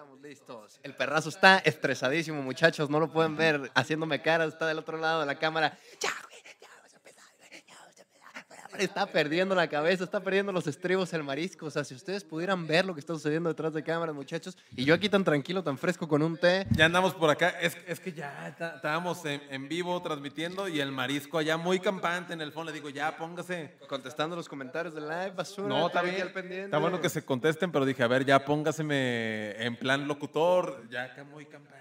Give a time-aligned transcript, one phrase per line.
[0.00, 0.80] estamos listos.
[0.82, 2.88] El perrazo está estresadísimo, muchachos.
[2.88, 4.46] No lo pueden ver haciéndome cara.
[4.46, 5.76] Está del otro lado de la cámara.
[6.00, 7.24] Ya, güey, ya vamos a empezar.
[7.66, 8.69] Ya vamos a empezar.
[8.80, 11.66] Está perdiendo la cabeza, está perdiendo los estribos el marisco.
[11.66, 14.56] O sea, si ustedes pudieran ver lo que está sucediendo detrás de cámaras, muchachos.
[14.76, 16.66] Y yo aquí tan tranquilo, tan fresco con un té.
[16.70, 17.50] Ya andamos por acá.
[17.60, 21.78] Es, es que ya está- estábamos en, en vivo transmitiendo y el marisco allá muy
[21.80, 22.70] campante en el fondo.
[22.72, 23.76] Le digo, ya póngase.
[23.88, 25.68] Contestando los comentarios del live, basura.
[25.68, 26.22] No, está bien.
[26.22, 26.64] al pendiente.
[26.64, 30.84] Está bueno que se contesten, pero dije, a ver, ya póngaseme en plan locutor.
[30.90, 31.78] Ya acá muy campante.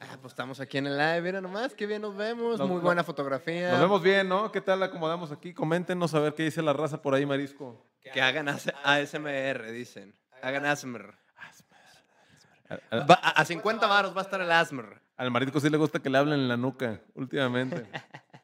[0.00, 2.76] Ah, pues estamos aquí en el live, mira nomás, qué bien nos vemos, Nos- muy
[2.76, 3.70] nos- buena fotografía.
[3.72, 4.52] Nos vemos bien, ¿no?
[4.52, 5.52] ¿Qué tal acomodamos aquí?
[5.54, 7.84] Coméntenos a ver qué dice la raza por ahí, marisco.
[8.12, 10.14] Que hagan AS- ASMR, dicen.
[10.42, 11.14] Hagan ASMR.
[12.92, 15.00] Va- a, a 50 varos va a estar el ASMR.
[15.16, 17.86] al marisco sí le gusta que le hablen en la nuca últimamente.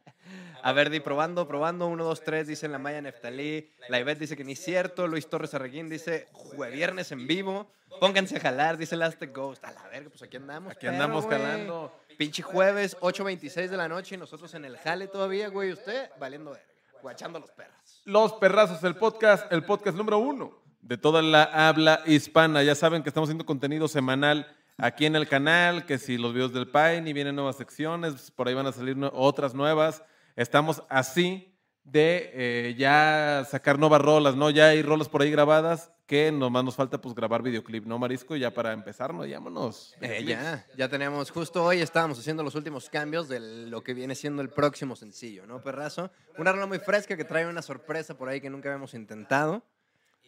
[0.62, 1.87] A ver, di probando, probando.
[1.87, 3.70] 1, 2, 3, dice la Maya Neftalí.
[3.88, 5.06] La Ivette dice que ni es cierto.
[5.06, 7.70] Luis Torres Arreguín dice jue viernes en vivo.
[7.98, 9.64] Pónganse a jalar, dice el Aztec Ghost.
[9.64, 10.72] A la verga, pues aquí andamos.
[10.72, 11.38] Aquí andamos güey.
[11.38, 11.92] jalando.
[12.16, 15.72] Pinche jueves, 8.26 de la noche y nosotros en el jale todavía, güey.
[15.72, 16.66] Usted valiendo verga.
[17.03, 18.03] Guachando los perros.
[18.05, 22.62] Los Perrazos, el podcast, el podcast número uno de toda la habla hispana.
[22.62, 26.53] Ya saben que estamos haciendo contenido semanal aquí en el canal, que si los videos
[26.53, 30.03] del Paine y vienen nuevas secciones, por ahí van a salir otras nuevas.
[30.36, 34.50] Estamos así de eh, ya sacar nuevas rolas, ¿no?
[34.50, 38.34] Ya hay rolas por ahí grabadas que nomás nos falta pues grabar videoclip, ¿no, Marisco?
[38.34, 39.25] Ya para empezar, ¿no?
[39.25, 39.95] Llámonos.
[40.00, 44.17] Eh, ya, ya tenemos, justo hoy estábamos haciendo los últimos cambios de lo que viene
[44.17, 46.11] siendo el próximo sencillo, ¿no, perrazo?
[46.37, 49.62] Una rola muy fresca que trae una sorpresa por ahí que nunca habíamos intentado.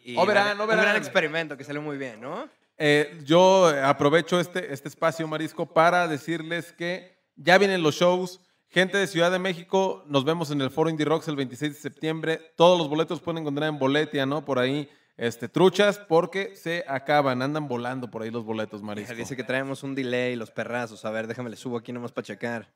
[0.05, 0.85] Y Oh, verán, oh, verán.
[0.85, 2.47] Un gran experimento que salió muy bien, ¿no?
[2.77, 8.39] Eh, yo aprovecho este, este espacio, Marisco, para decirles que ya vienen los shows.
[8.73, 11.79] Gente de Ciudad de México, nos vemos en el Foro Indie Rocks el 26 de
[11.79, 12.41] septiembre.
[12.55, 14.43] Todos los boletos pueden encontrar en Boletia, ¿no?
[14.43, 19.13] Por ahí, este, truchas, porque se acaban, andan volando por ahí los boletos, Marisco.
[19.13, 21.05] Dice que traemos un delay, los perrazos.
[21.05, 22.73] A ver, déjame le subo aquí nomás para checar.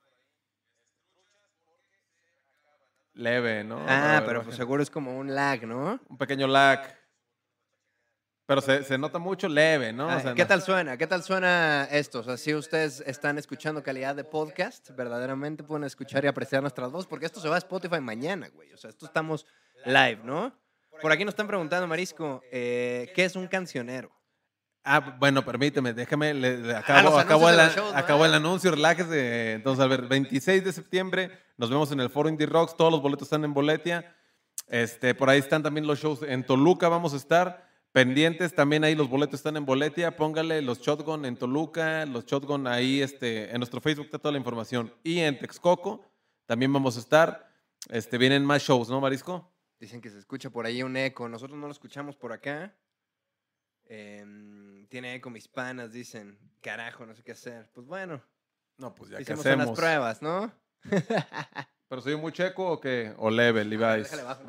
[3.16, 3.84] Leve, ¿no?
[3.88, 6.00] Ah, ver, pero pues seguro es como un lag, ¿no?
[6.10, 6.96] Un pequeño lag.
[8.48, 10.08] Pero se, se nota mucho leve, ¿no?
[10.08, 10.98] O Ah, sea, ¿Qué no- tal suena?
[10.98, 12.20] ¿Qué tal suena esto?
[12.22, 16.90] O sea, si ustedes están escuchando calidad de podcast, verdaderamente pueden escuchar y apreciar nuestras
[16.92, 18.72] voces, porque esto se va a Spotify mañana, güey.
[18.72, 19.46] O sea, esto estamos
[19.86, 20.54] live, ¿no?
[21.02, 24.12] Por aquí nos están preguntando, Marisco, eh, ¿qué es un cancionero?
[24.86, 27.98] Ah, bueno, permíteme, déjame, le, le acabo, los acabo, shows, ¿no?
[27.98, 29.56] acabo el anuncio, relájese.
[29.56, 33.02] Entonces, a ver, 26 de septiembre nos vemos en el Foro Indie Rocks, todos los
[33.02, 34.16] boletos están en Boletia.
[34.70, 38.96] Este, por ahí están también los shows en Toluca, vamos a estar pendientes, también ahí
[38.96, 43.58] los boletos están en Boletia, póngale los Shotgun en Toluca, los Shotgun ahí, este, en
[43.58, 44.94] nuestro Facebook está toda la información.
[45.04, 46.06] Y en Texcoco
[46.46, 47.52] también vamos a estar,
[47.90, 49.52] este, vienen más shows, ¿no, Marisco?
[49.80, 51.30] Dicen que se escucha por ahí un eco.
[51.30, 52.76] Nosotros no lo escuchamos por acá.
[53.86, 56.38] Em, tiene eco mis panas, dicen.
[56.62, 57.70] Carajo, no sé qué hacer.
[57.74, 58.22] Pues bueno,
[58.78, 59.78] No, pues ya que hicimos unas hacemos.
[59.78, 60.52] pruebas, ¿no?
[61.90, 63.14] ¿Pero soy muy checo o qué?
[63.18, 64.04] ¿O leve, Levi's?
[64.10, 64.42] Déjale bajo.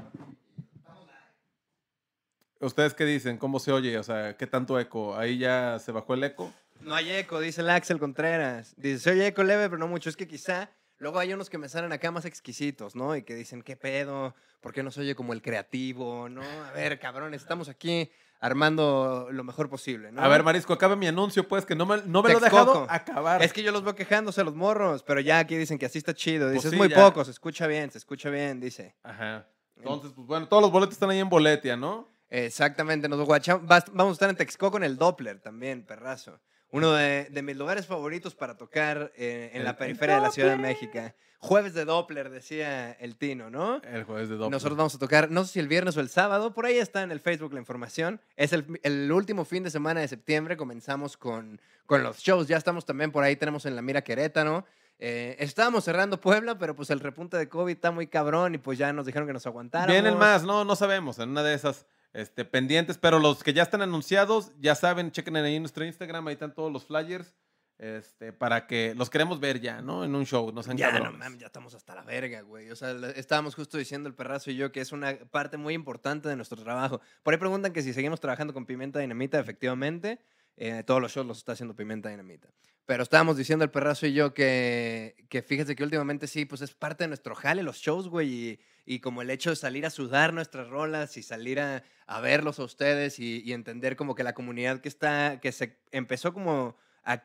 [2.61, 3.39] ¿Ustedes qué dicen?
[3.39, 3.99] ¿Cómo se oye?
[3.99, 5.17] O sea, ¿qué tanto eco?
[5.17, 6.53] ¿Ahí ya se bajó el eco?
[6.81, 8.75] No hay eco, dice el Axel Contreras.
[8.77, 10.09] Dice, se oye eco leve, pero no mucho.
[10.11, 13.15] Es que quizá luego hay unos que me salen acá más exquisitos, ¿no?
[13.17, 14.35] Y que dicen, ¿qué pedo?
[14.61, 16.29] ¿Por qué no se oye como el creativo?
[16.29, 16.43] ¿No?
[16.43, 18.11] A ver, cabrones, estamos aquí
[18.41, 20.21] armando lo mejor posible, ¿no?
[20.23, 22.87] A ver, Marisco, acabe mi anuncio, pues, que no me, no me lo he dejado
[22.89, 23.43] acabar.
[23.43, 25.99] Es que yo los veo quejándose a los morros, pero ya aquí dicen que así
[25.99, 26.49] está chido.
[26.49, 26.97] Dice, Pues es sí, muy ya.
[27.05, 28.95] poco, se escucha bien, se escucha bien, dice.
[29.03, 29.47] Ajá.
[29.77, 32.09] Entonces, pues bueno, todos los boletos están ahí en Boletia, ¿no?
[32.31, 33.67] Exactamente, nos guachamos.
[33.67, 36.41] Vamos a estar en Texcoco en el Doppler también, perrazo.
[36.71, 40.21] Uno de, de mis lugares favoritos para tocar eh, en El- la el periferia de
[40.23, 40.99] la Ciudad de México.
[41.41, 43.81] Jueves de Doppler, decía el Tino, ¿no?
[43.83, 44.51] El jueves de Doppler.
[44.51, 47.03] Nosotros vamos a tocar, no sé si el viernes o el sábado, por ahí está
[47.03, 48.21] en el Facebook la información.
[48.37, 52.57] Es el, el último fin de semana de septiembre, comenzamos con, con los shows, ya
[52.57, 54.67] estamos también por ahí, tenemos en la mira Querétaro.
[54.99, 58.77] Eh, estábamos cerrando Puebla, pero pues el repunte de COVID está muy cabrón y pues
[58.77, 59.93] ya nos dijeron que nos aguantáramos.
[59.93, 61.87] Vienen más, no, no sabemos, en una de esas
[62.19, 66.27] este, pendientes, pero los que ya están anunciados, ya saben, chequen ahí en nuestro Instagram,
[66.27, 67.35] ahí están todos los flyers,
[67.79, 70.03] este, para que los queremos ver ya, ¿no?
[70.05, 71.19] En un show, no sean Ya, no cabrones.
[71.21, 72.71] mames, ya estamos hasta la verga, güey.
[72.71, 76.29] O sea, estábamos justo diciendo el perrazo y yo que es una parte muy importante
[76.29, 77.01] de nuestro trabajo.
[77.23, 80.19] Por ahí preguntan que si seguimos trabajando con Pimienta Dinamita, efectivamente.
[80.59, 82.49] Eh, todos los shows los está haciendo Pimienta Dinamita.
[82.85, 86.75] Pero estábamos diciendo el perrazo y yo que, que fíjese que últimamente sí, pues es
[86.75, 88.29] parte de nuestro jale, los shows, güey.
[88.29, 92.21] Y, y como el hecho de salir a sudar nuestras rolas y salir a, a
[92.21, 96.33] verlos a ustedes y, y entender como que la comunidad que está, que se empezó
[96.33, 96.77] como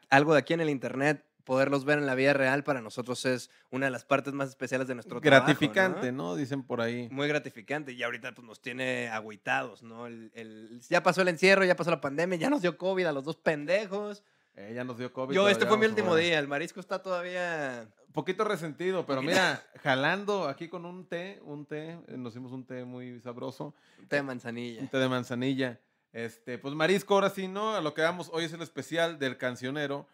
[0.09, 3.49] algo de aquí en el internet poderlos ver en la vida real para nosotros es
[3.69, 5.45] una de las partes más especiales de nuestro trabajo.
[5.45, 6.29] Gratificante, ¿no?
[6.29, 6.35] ¿no?
[6.35, 7.09] Dicen por ahí.
[7.11, 10.07] Muy gratificante y ahorita pues, nos tiene agüitados, ¿no?
[10.07, 13.11] El, el- ya pasó el encierro, ya pasó la pandemia, ya nos dio COVID a
[13.11, 14.23] los dos pendejos.
[14.55, 15.33] Eh, ya nos dio COVID.
[15.33, 17.87] Yo, este fue mi último día, el marisco está todavía...
[18.13, 22.63] Poquito resentido, pero mira, jalando aquí con un té, un té, eh, nos hicimos un
[22.63, 23.73] té muy sabroso,
[24.07, 24.81] té de manzanilla.
[24.81, 25.79] un té de manzanilla.
[26.11, 27.73] Este, pues marisco, ahora sí, ¿no?
[27.73, 30.05] A lo que vamos, hoy es el especial del cancionero.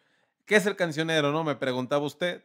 [0.49, 1.43] ¿Qué es el cancionero, no?
[1.43, 2.43] Me preguntaba usted.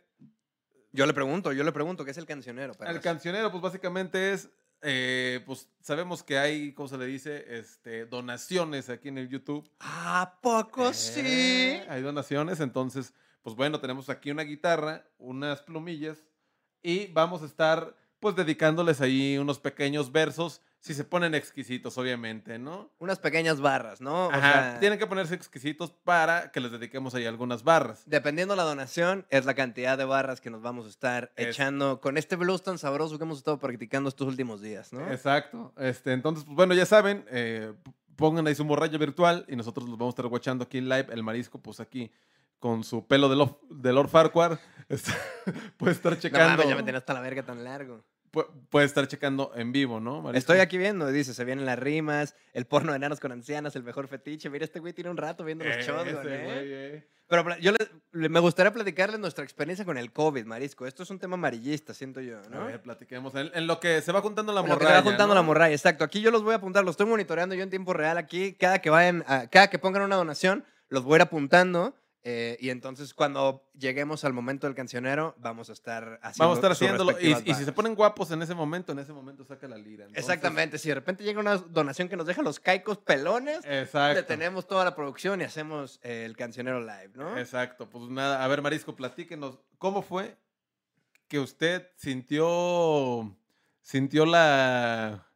[0.92, 2.72] Yo le pregunto, yo le pregunto, ¿qué es el cancionero?
[2.72, 2.98] El perras?
[2.98, 4.50] cancionero, pues básicamente es,
[4.82, 7.46] eh, pues sabemos que hay, ¿cómo se le dice?
[7.56, 9.66] Este, donaciones aquí en el YouTube.
[9.80, 11.22] ¿A poco sí?
[11.24, 16.22] Eh, Hay donaciones, entonces, pues bueno, tenemos aquí una guitarra, unas plumillas
[16.82, 22.58] y vamos a estar, pues dedicándoles ahí unos pequeños versos, si se ponen exquisitos, obviamente,
[22.58, 22.90] ¿no?
[22.98, 24.26] Unas pequeñas barras, ¿no?
[24.26, 28.02] O Ajá, sea, tienen que ponerse exquisitos para que les dediquemos ahí algunas barras.
[28.04, 32.02] Dependiendo la donación, es la cantidad de barras que nos vamos a estar Es- echando
[32.02, 35.10] con este blues tan sabroso que hemos estado practicando estos últimos días, ¿no?
[35.10, 35.72] Exacto.
[35.78, 37.72] Este, entonces, pues bueno, ya saben, eh,
[38.16, 41.06] pongan ahí su morralla virtual y nosotros los vamos a estar guachando aquí en live.
[41.10, 42.12] El marisco, pues aquí
[42.58, 44.58] con su pelo de, Lord- de Lord Farquhar,
[45.78, 46.48] puede estar No checando.
[46.50, 48.04] mames, ya me tenía hasta la verga tan largo.
[48.34, 50.20] Pu- puede estar checando en vivo, ¿no?
[50.20, 50.38] Marisco?
[50.38, 53.84] Estoy aquí viendo, dice, se vienen las rimas, el porno de enanos con ancianas, el
[53.84, 54.50] mejor fetiche.
[54.50, 56.42] Mira, este güey tiene un rato viendo los Ese shotgun, güey, ¿eh?
[56.96, 57.08] eh.
[57.26, 57.72] Pero yo
[58.12, 60.86] le- me gustaría platicarles nuestra experiencia con el COVID, Marisco.
[60.86, 62.66] Esto es un tema amarillista, siento yo, A ¿no?
[62.66, 63.34] ver, platiquemos.
[63.34, 64.88] En, en lo que se va juntando la morralla.
[64.88, 65.40] se va juntando ¿no?
[65.40, 66.04] la morralla, exacto.
[66.04, 68.52] Aquí yo los voy a apuntar, los estoy monitoreando yo en tiempo real aquí.
[68.54, 71.96] Cada que vayan, a- cada que pongan una donación, los voy a ir apuntando.
[72.26, 76.58] Eh, y entonces cuando lleguemos al momento del cancionero, vamos a estar haciendo Vamos a
[76.58, 77.20] estar haciéndolo.
[77.20, 80.06] Y, si se ponen guapos en ese momento, en ese momento saca la lira.
[80.06, 84.16] Entonces- Exactamente, si de repente llega una donación que nos deja los caicos pelones, Exacto.
[84.16, 87.36] detenemos toda la producción y hacemos eh, el cancionero live, ¿no?
[87.36, 90.38] Exacto, pues nada, a ver Marisco, platíquenos, ¿cómo fue
[91.28, 93.36] que usted sintió,
[93.82, 95.26] sintió la,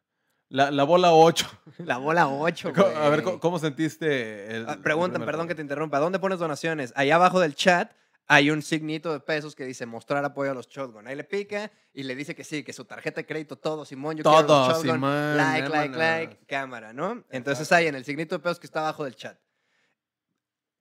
[0.49, 1.47] la, la bola 8?
[1.79, 4.55] La bola 8, A ver, ¿cómo, cómo sentiste?
[4.55, 5.99] El, Ah, Preguntan, perdón que te interrumpa.
[5.99, 6.91] ¿Dónde pones donaciones?
[6.95, 7.91] Allá abajo del chat
[8.27, 11.07] hay un signito de pesos que dice mostrar apoyo a los Shotgun.
[11.07, 14.17] Ahí le pica y le dice que sí, que su tarjeta de crédito, todo, Simón,
[14.17, 14.95] yo quiero Todo, los Shotgun.
[14.95, 17.23] Simón, like, like, like, cámara, ¿no?
[17.31, 17.75] Entonces Exacto.
[17.75, 19.37] ahí en el signito de pesos que está abajo del chat.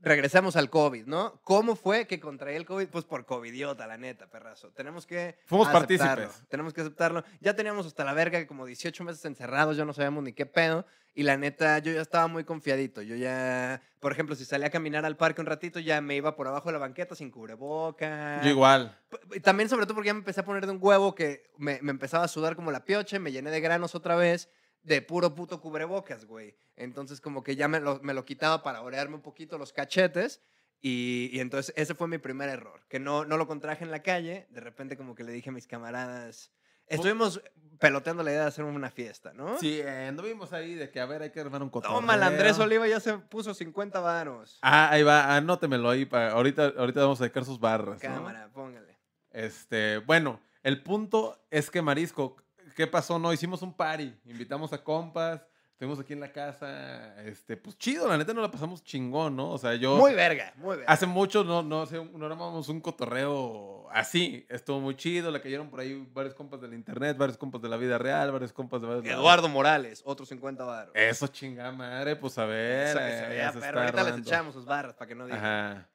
[0.00, 1.40] Regresamos al COVID, ¿no?
[1.42, 2.86] ¿Cómo fue que contraí el COVID?
[2.88, 4.70] Pues por covidiota, la neta, perrazo.
[4.70, 6.48] Tenemos que Fuimos aceptarlo, partícipes.
[6.48, 7.24] Tenemos que aceptarlo.
[7.40, 10.86] Ya teníamos hasta la verga como 18 meses encerrados, ya no sabíamos ni qué pedo.
[11.14, 13.02] Y la neta, yo ya estaba muy confiadito.
[13.02, 16.36] Yo ya, por ejemplo, si salía a caminar al parque un ratito, ya me iba
[16.36, 18.40] por abajo de la banqueta sin cubreboca.
[18.42, 18.96] Yo igual.
[19.28, 21.80] P- También, sobre todo, porque ya me empecé a poner de un huevo que me,
[21.82, 24.48] me empezaba a sudar como la pioche, me llené de granos otra vez,
[24.88, 26.56] de puro puto cubrebocas, güey.
[26.76, 30.42] Entonces, como que ya me lo, me lo quitaba para orearme un poquito los cachetes.
[30.80, 34.02] Y, y entonces, ese fue mi primer error, que no, no lo contraje en la
[34.02, 34.46] calle.
[34.50, 36.52] De repente, como que le dije a mis camaradas.
[36.86, 37.42] Estuvimos
[37.78, 39.58] peloteando la idea de hacer una fiesta, ¿no?
[39.58, 42.00] Sí, eh, anduvimos ahí de que, a ver, hay que armar un cotorreo.
[42.00, 44.58] Toma, Andrés Oliva ya se puso 50 varos.
[44.62, 46.06] Ah, ahí va, anótemelo ahí.
[46.06, 48.02] Para, ahorita, ahorita vamos a sacar sus barras.
[48.02, 48.14] ¿no?
[48.14, 48.98] Cámara, póngale.
[49.30, 52.36] Este, bueno, el punto es que Marisco,
[52.78, 53.18] ¿qué pasó?
[53.18, 58.06] No, hicimos un party, invitamos a compas, estuvimos aquí en la casa, este, pues chido,
[58.06, 59.50] la neta no la pasamos chingón, ¿no?
[59.50, 60.92] O sea, yo Muy verga, muy verga.
[60.92, 65.80] hace mucho no, no, no armábamos un cotorreo así, estuvo muy chido, le cayeron por
[65.80, 69.04] ahí varios compas del internet, varios compas de la vida real, varios compas de varios
[69.04, 69.18] lados.
[69.18, 70.94] Eduardo Morales, otros 50 varos.
[70.94, 72.96] Eso chingada madre, pues a ver.
[72.96, 75.44] Eso, pero ahorita les echamos sus barras para que no digan.
[75.44, 75.88] Ajá.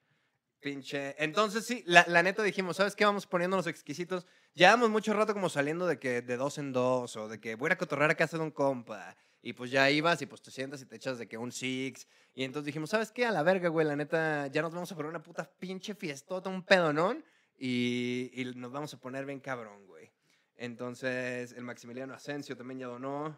[0.63, 1.13] Pinche.
[1.21, 3.03] Entonces, sí, la, neta dijimos, ¿sabes qué?
[3.03, 4.25] Vamos poniéndonos exquisitos.
[4.53, 7.69] Llevamos mucho rato como saliendo de que de dos en dos o de que voy
[7.69, 9.17] a cotorrear a casa de un compa.
[9.41, 12.07] Y pues ya ibas y pues te sientas y te echas de que un six.
[12.33, 13.25] Y entonces dijimos, ¿sabes qué?
[13.25, 16.49] A la verga, güey, la neta, ya nos vamos a poner una puta pinche fiestota,
[16.49, 17.25] un pedonón.
[17.57, 20.13] Y, y nos vamos a poner bien cabrón, güey.
[20.55, 23.37] Entonces, el Maximiliano Asensio también ya donó.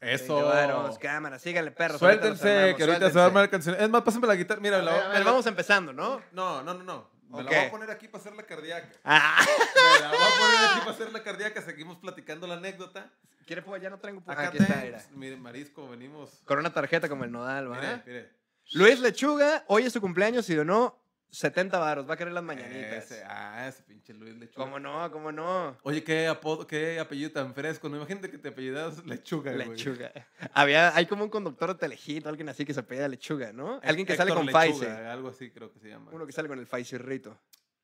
[0.00, 0.44] 20 Eso.
[0.44, 1.98] varos, cámara, síganle, perros.
[1.98, 3.76] Suéltense, que ahorita se va a armar la canción.
[3.78, 4.60] Es más, pásame la guitarra.
[4.60, 6.20] Mira, A la, ver, a ver, vamos empezando, ¿no?
[6.32, 7.10] No, no, no, no.
[7.28, 8.88] Me la voy a poner aquí para hacer la cardíaca.
[9.04, 9.44] Ah.
[9.74, 11.62] Me la voy a poner aquí para hacer la cardíaca.
[11.62, 13.10] Seguimos platicando la anécdota.
[13.46, 13.82] ¿Quiere pues?
[13.82, 14.22] Ya no traigo.
[14.26, 15.02] Acá Aquí está, mira.
[15.12, 16.40] Miren, Marisco, venimos.
[16.44, 17.76] Con una tarjeta como el nodal, ¿va?
[17.80, 18.30] Mire, mire.
[18.72, 20.98] Luis Lechuga, hoy es su cumpleaños y donó
[21.30, 22.08] 70 varos.
[22.08, 23.04] Va a querer las mañanitas.
[23.04, 24.64] Ese, ah, ese pinche Luis Lechuga.
[24.64, 25.10] ¿Cómo no?
[25.10, 25.76] ¿Cómo no?
[25.82, 27.88] Oye, qué, apodo, qué apellido tan fresco.
[27.88, 29.68] No imagínate que te apellidas Lechuga, güey.
[29.70, 30.12] Lechuga.
[30.52, 33.80] Había, hay como un conductor de Telejito, alguien así que se apellida Lechuga, ¿no?
[33.82, 34.86] Alguien que sale con Faisy.
[34.86, 36.10] Algo así creo que se llama.
[36.12, 37.38] Uno que sale con el Faisy Rito.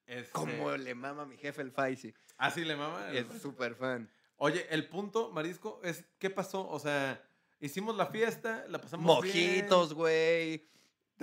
[0.07, 2.15] Este- Como le mama a mi jefe el Faisy.
[2.39, 3.13] Ah, sí, le mama.
[3.13, 4.11] Es súper fan.
[4.37, 6.69] Oye, el punto, Marisco, es ¿qué pasó?
[6.69, 7.23] O sea,
[7.61, 9.37] hicimos la fiesta, la pasamos bien.
[9.37, 10.69] Mojitos, güey.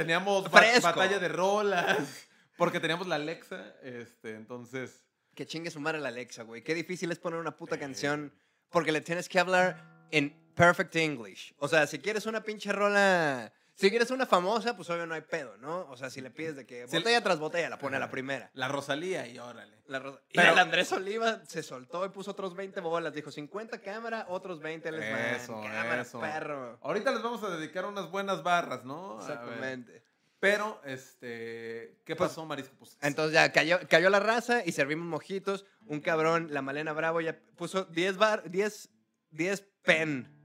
[0.03, 0.81] Teníamos ba- Fresco.
[0.87, 2.27] batalla de rolas.
[2.57, 5.03] Porque teníamos la Alexa, este, entonces.
[5.35, 6.63] Que chingue su madre la Alexa, güey.
[6.63, 7.79] Qué difícil es poner una puta Eh.
[7.79, 8.33] canción
[8.69, 11.53] porque le tienes que hablar en perfect English.
[11.57, 13.53] O sea, si quieres una pinche rola...
[13.79, 15.87] Si quieres una famosa, pues obvio no hay pedo, ¿no?
[15.89, 18.09] O sea, si le pides de que Si- botella tras botella, la pone a la
[18.11, 18.51] primera.
[18.53, 19.77] La Rosalía y órale.
[19.87, 23.13] La rosa- y Pero- el Andrés Oliva se soltó y puso otros 20 bolas.
[23.13, 25.41] Dijo 50 cámara, otros 20 les.
[25.43, 26.19] Eso, Cámara, eso.
[26.19, 26.77] perro.
[26.81, 29.17] Ahorita les vamos a dedicar unas buenas barras, ¿no?
[29.21, 30.03] Exactamente.
[30.41, 32.01] Pero, este.
[32.03, 32.75] ¿Qué Pues, pasó, Marisco?
[32.77, 35.65] Pues, Entonces ya cayó, cayó la raza y servimos mojitos.
[35.85, 38.89] Un cabrón, la Malena Bravo, ya puso 10 bar, 10,
[39.31, 40.35] 10 pen.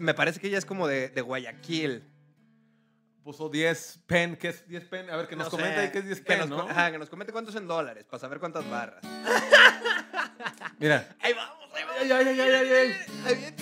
[0.00, 2.08] Me parece que ella es como de, de Guayaquil.
[3.22, 4.36] Puso 10 pen.
[4.36, 5.08] ¿Qué es 10 pen?
[5.10, 6.64] A ver, que nos No comenta sé, ahí qué es 10 que pen, nos, ¿no?
[6.64, 9.02] co- Ajá, que nos comente cuántos en dólares, para saber cuántas barras.
[10.78, 11.08] Mira.
[11.20, 12.02] Ahí vamos, ahí vamos.
[12.02, 12.72] ¡Ay, ay, ay, ay, ay!
[12.72, 12.94] ay.
[13.24, 13.54] ¡Ahí!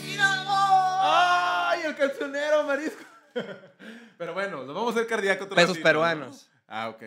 [1.03, 3.05] ¡Ay, el cancionero, Marisco!
[4.19, 6.51] Pero bueno, lo vamos a hacer cardíaco otro Pesos ratito, peruanos.
[6.53, 6.61] ¿no?
[6.69, 7.03] Ah, ok.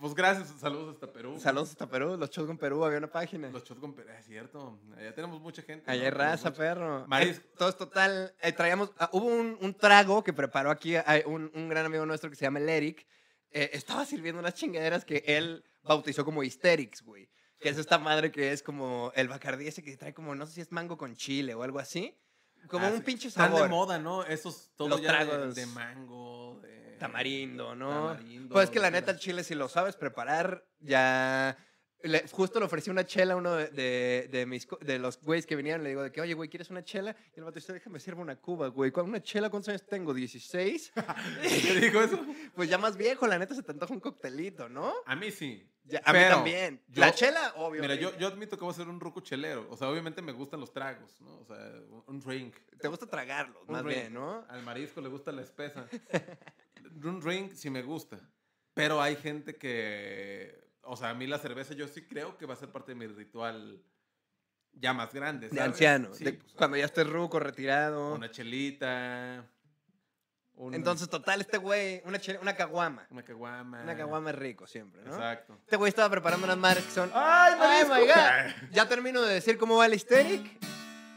[0.00, 1.38] Pues gracias, saludos hasta Perú.
[1.40, 3.48] Saludos hasta Perú, los shows con Perú, había una página.
[3.50, 4.78] Los shots con Perú, es cierto.
[4.96, 5.90] Allá tenemos mucha gente.
[5.90, 6.16] Allá ¿no?
[6.18, 7.06] raza, mucha- perro.
[7.06, 7.44] Marisco.
[7.46, 8.34] Eh, Todo es total.
[8.42, 12.28] eh, traíamos, ah, hubo un, un trago que preparó aquí un, un gran amigo nuestro
[12.28, 13.06] que se llama el Eric.
[13.52, 17.30] eh, estaba sirviendo unas chingaderas que él bautizó como hysterics, güey.
[17.58, 20.52] Que es esta madre que es como el bacardí ese que trae como, no sé
[20.52, 22.14] si es mango con chile o algo así.
[22.68, 23.62] Como Ah, un pinche Están sabor.
[23.62, 24.24] de moda, ¿no?
[24.24, 25.54] Esos todos Los ya de-.
[25.54, 26.85] De, mango, de...
[26.98, 28.14] Tamarindo, ¿no?
[28.14, 31.56] Tamarindo, Pues es que la neta, el chile, si lo sabes preparar, ya.
[32.02, 35.46] Le- justo le ofrecí una chela a uno de, de, de mis, de los güeyes
[35.46, 35.82] que vinieron.
[35.82, 37.16] Le digo de que, oye, güey, ¿quieres una chela?
[37.34, 38.90] Y el vato dice, déjame sirva una cuba, güey.
[38.90, 39.50] ¿Cuál- ¿Una chela?
[39.50, 40.14] ¿Cuántos años tengo?
[40.14, 40.92] ¿16?
[41.42, 42.24] ¿Qué dijo eso?
[42.54, 44.92] pues ya más viejo, la neta, se te antoja un coctelito, ¿no?
[45.06, 45.66] A mí sí.
[45.88, 46.82] Ya, a mí también.
[46.88, 47.80] yo- la chela, obvio.
[47.80, 49.68] Mira, yo, yo admito que voy a ser un ruco chelero.
[49.70, 51.38] O sea, obviamente me gustan los tragos, ¿no?
[51.38, 51.56] O sea,
[51.90, 52.56] un- un drink.
[52.80, 54.00] Te gusta tragarlos, Un más drink.
[54.00, 54.44] bien, ¿no?
[54.48, 55.86] Al marisco le gusta la espesa.
[57.04, 58.18] un drink sí me gusta.
[58.74, 60.65] Pero hay gente que.
[60.86, 62.96] O sea, a mí la cerveza yo sí creo que va a ser parte de
[62.96, 63.82] mi ritual
[64.72, 65.48] ya más grande.
[65.48, 65.72] De ¿sabes?
[65.72, 66.14] anciano.
[66.14, 68.14] Sí, de- pues, cuando ya estés ruco, retirado.
[68.14, 69.44] Una chelita.
[70.54, 73.06] un- Entonces, total, este güey, una, chela, una caguama.
[73.10, 73.82] Una caguama.
[73.82, 75.12] Una caguama rico siempre, ¿no?
[75.14, 75.58] Exacto.
[75.64, 77.10] Este güey estaba preparando unas madres que son.
[77.14, 78.70] ¡Ay, ¡Ay, my God!
[78.72, 80.58] Ya termino de decir cómo va el hysteric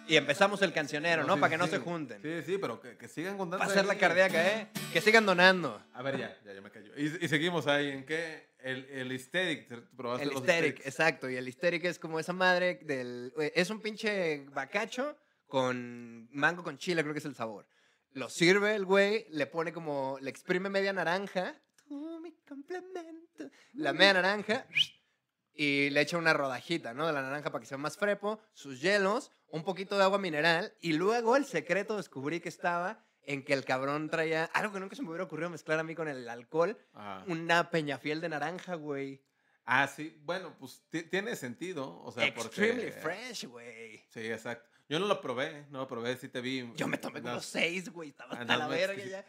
[0.08, 1.36] y empezamos el cancionero, ¿no?
[1.36, 1.72] sí, Para que no sí.
[1.72, 2.22] se junten.
[2.22, 3.60] Sí, sí, pero que, que sigan contando.
[3.60, 4.00] Para hacer la ahí.
[4.00, 4.68] cardíaca, ¿eh?
[4.92, 5.82] Que sigan donando.
[5.94, 6.92] A ver, ya, ya, ya me cayó.
[6.98, 7.90] Y, y seguimos ahí.
[7.92, 8.49] ¿En qué?
[8.62, 9.68] El, el hysteric.
[9.68, 11.30] ¿te ¿Probaste El los hysteric, exacto.
[11.30, 13.34] Y el hysteric es como esa madre del.
[13.56, 17.68] Es un pinche bacacho con mango con chile, creo que es el sabor.
[18.12, 20.18] Lo sirve el güey, le pone como.
[20.22, 21.56] Le exprime media naranja.
[21.88, 23.50] Tú, mi complemento.
[23.74, 24.66] La media naranja.
[25.54, 27.06] Y le echa una rodajita, ¿no?
[27.06, 30.74] De la naranja para que sea más frepo, sus hielos, un poquito de agua mineral.
[30.80, 34.96] Y luego el secreto descubrí que estaba en que el cabrón traía algo que nunca
[34.96, 36.78] se me hubiera ocurrido mezclar a mí con el alcohol.
[36.94, 37.24] Ajá.
[37.28, 39.24] Una peñafiel de naranja, güey.
[39.66, 40.18] Ah, sí.
[40.24, 42.02] Bueno, pues ti- tiene sentido.
[42.02, 43.02] O sea, Extremely porque...
[43.02, 44.04] fresh, güey.
[44.10, 44.68] Sí, exacto.
[44.88, 46.72] Yo no lo probé, no lo probé, sí te vi.
[46.76, 48.10] Yo me tomé como seis, güey.
[48.10, 49.24] Estaba hasta la verga ya.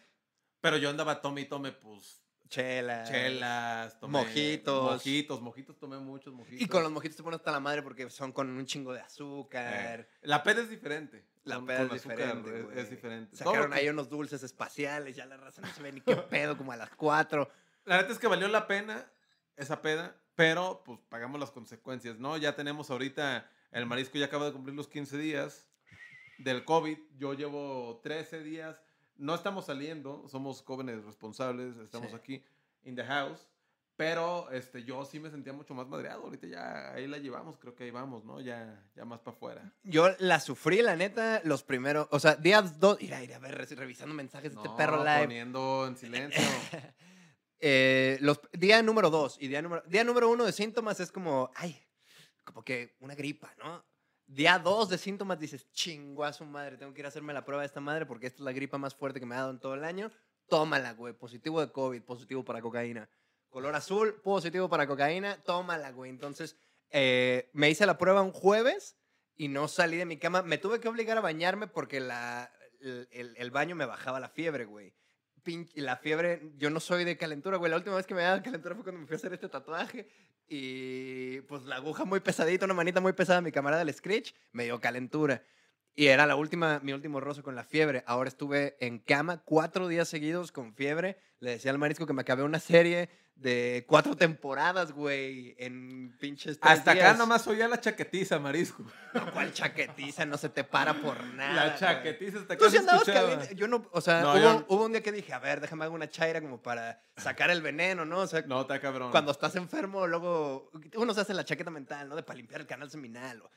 [0.62, 3.04] Pero yo andaba tome y tome, pues, Chela.
[3.04, 4.12] chelas, tomé...
[4.18, 4.92] Mojitos.
[4.92, 6.60] Mojitos, mojitos, tomé muchos mojitos.
[6.62, 9.00] Y con los mojitos te pones hasta la madre porque son con un chingo de
[9.00, 10.00] azúcar.
[10.00, 11.26] Eh, la peda es diferente.
[11.44, 13.36] La peda es azúcar diferente, es- diferente.
[13.36, 16.72] Sacaron ahí unos dulces espaciales, ya la raza no se ve ni qué pedo, como
[16.72, 17.50] a las cuatro.
[17.84, 19.10] La neta es que valió la pena
[19.56, 22.36] esa peda, pero pues pagamos las consecuencias, ¿no?
[22.36, 25.66] Ya tenemos ahorita, el marisco ya acaba de cumplir los 15 días
[26.38, 28.80] del COVID, yo llevo 13 días,
[29.16, 32.16] no estamos saliendo, somos jóvenes responsables, estamos Sí.
[32.16, 32.44] aquí
[32.84, 33.46] in the house,
[34.00, 37.74] pero este, yo sí me sentía mucho más madreado, ahorita ya ahí la llevamos, creo
[37.74, 38.40] que ahí vamos, ¿no?
[38.40, 39.74] Ya, ya más para afuera.
[39.82, 42.08] Yo la sufrí, la neta, los primeros.
[42.10, 42.96] O sea, días dos.
[42.98, 45.24] Mira, ir a ver, revisando mensajes de este perro live.
[45.24, 46.42] poniendo en silencio.
[47.62, 51.50] Eh, los, día número dos y día número, día número uno de síntomas es como,
[51.54, 51.78] ay,
[52.42, 53.84] como que una gripa, ¿no?
[54.26, 57.44] Día dos de síntomas dices, chingo a su madre, tengo que ir a hacerme la
[57.44, 59.50] prueba de esta madre porque esta es la gripa más fuerte que me ha dado
[59.50, 60.10] en todo el año.
[60.48, 63.10] Tómala, güey, positivo de COVID, positivo para cocaína.
[63.50, 66.10] Color azul, positivo para cocaína, tómala, güey.
[66.10, 66.56] Entonces,
[66.90, 68.96] eh, me hice la prueba un jueves
[69.36, 70.42] y no salí de mi cama.
[70.42, 74.94] Me tuve que obligar a bañarme porque la, el, baño me bajaba la fiebre, güey.
[75.74, 77.70] La fiebre, yo no soy de calentura, güey.
[77.70, 80.08] La última vez que me daba calentura fue cuando me fui a hacer este tatuaje.
[80.48, 84.64] Y pues la aguja muy pesadita, una manita muy pesada, mi camarada el Screech, me
[84.64, 85.44] dio calentura.
[85.94, 88.04] Y era la última, mi último roce con la fiebre.
[88.06, 91.18] Ahora estuve en cama cuatro días seguidos con fiebre.
[91.40, 96.60] Le decía al marisco que me acabé una serie de cuatro temporadas, güey, en pinches
[96.60, 98.84] tres Hasta acá nomás oía la chaquetiza, marisco.
[99.14, 100.26] No, ¿Cuál chaquetiza?
[100.26, 101.66] No se te para por nada.
[101.66, 103.54] La chaquetiza hasta acá Tú sí andabas caliente.
[103.54, 105.84] Yo no, o sea, No, hubo, yo hubo un día que dije, a ver, déjame
[105.84, 108.20] hacer una chaira como para sacar el veneno, ¿no?
[108.20, 109.10] O sea, No, está cabrón.
[109.10, 112.16] cuando estás enfermo, luego uno se hace la chaqueta mental, ¿no?
[112.16, 113.50] De para limpiar el canal seminal o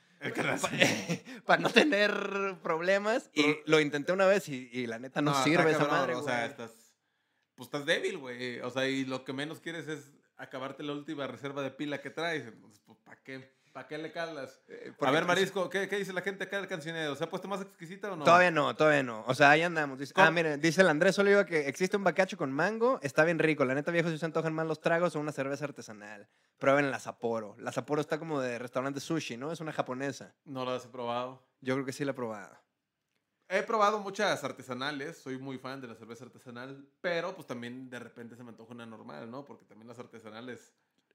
[1.46, 3.30] Para no tener problemas.
[3.34, 6.24] Y lo intenté una vez y, y la neta no, sirve esa cabrón, madre, O
[6.24, 6.72] sea, estás.
[7.56, 8.60] Pues estás débil, güey.
[8.62, 12.10] O sea, y lo que menos quieres es acabarte la última reserva de pila que
[12.10, 12.46] traes.
[12.46, 13.53] Entonces, pues, ¿para qué?
[13.74, 14.62] ¿Para qué le calas?
[14.68, 17.15] Eh, A ver, Marisco, ¿qué, ¿qué dice la gente acá del cancionero?
[17.15, 18.24] ¿Se ha puesto más exquisita o no?
[18.24, 19.24] Todavía no, todavía no.
[19.25, 20.00] O sea, ahí andamos.
[20.13, 23.00] Ah, miren, dice el Andrés Oliva que existe un bacacho con mango.
[23.01, 23.65] Está bien rico.
[23.65, 26.30] La neta, viejo, si se antojan más los tragos o una cerveza artesanal.
[26.60, 27.56] Prueben la Sapporo.
[27.58, 29.51] La Sapporo está como de restaurante sushi, ¿no?
[29.51, 30.36] Es una japonesa.
[30.46, 31.44] No lo has probado.
[31.60, 32.56] Yo creo que sí la he probado.
[33.50, 38.00] He probado muchas artesanales, soy muy fan de la cerveza artesanal, pero pues también de
[38.00, 39.46] repente se me antoja una normal, ¿no?
[39.46, 40.74] Porque también las artesanales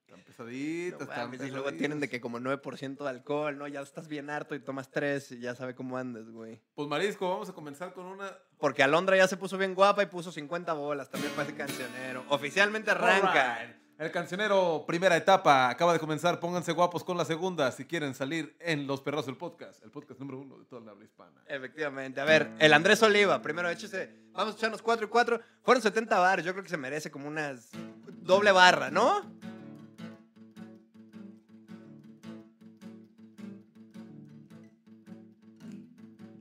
[0.08, 3.68] están No pesaditas, están mames, y luego tienen de que como 9% de alcohol, ¿no?
[3.68, 6.60] Ya estás bien harto y tomas 3 y ya sabe cómo andas, güey.
[6.74, 8.32] Pues Marisco, vamos a comenzar con una...
[8.58, 12.24] Porque Alondra ya se puso bien guapa y puso 50 bolas también para ese cancionero.
[12.28, 13.76] Oficialmente arranca.
[13.98, 16.38] El cancionero, primera etapa, acaba de comenzar.
[16.38, 20.20] Pónganse guapos con la segunda si quieren salir en Los Perros del Podcast, el podcast
[20.20, 21.42] número uno de toda la habla hispana.
[21.48, 22.20] Efectivamente.
[22.20, 24.28] A ver, el Andrés Oliva, primero échese.
[24.32, 25.40] Vamos a echarnos 4 y 4.
[25.62, 26.44] Fueron 70 bares.
[26.44, 27.70] Yo creo que se merece como unas
[28.06, 29.37] doble barra, ¿no?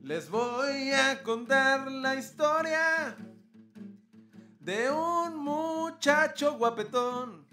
[0.08, 3.14] Les voy a contar la historia
[4.58, 7.46] de un muchacho guapetón.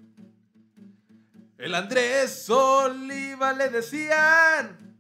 [1.58, 4.98] El Andrés Oliva le decían.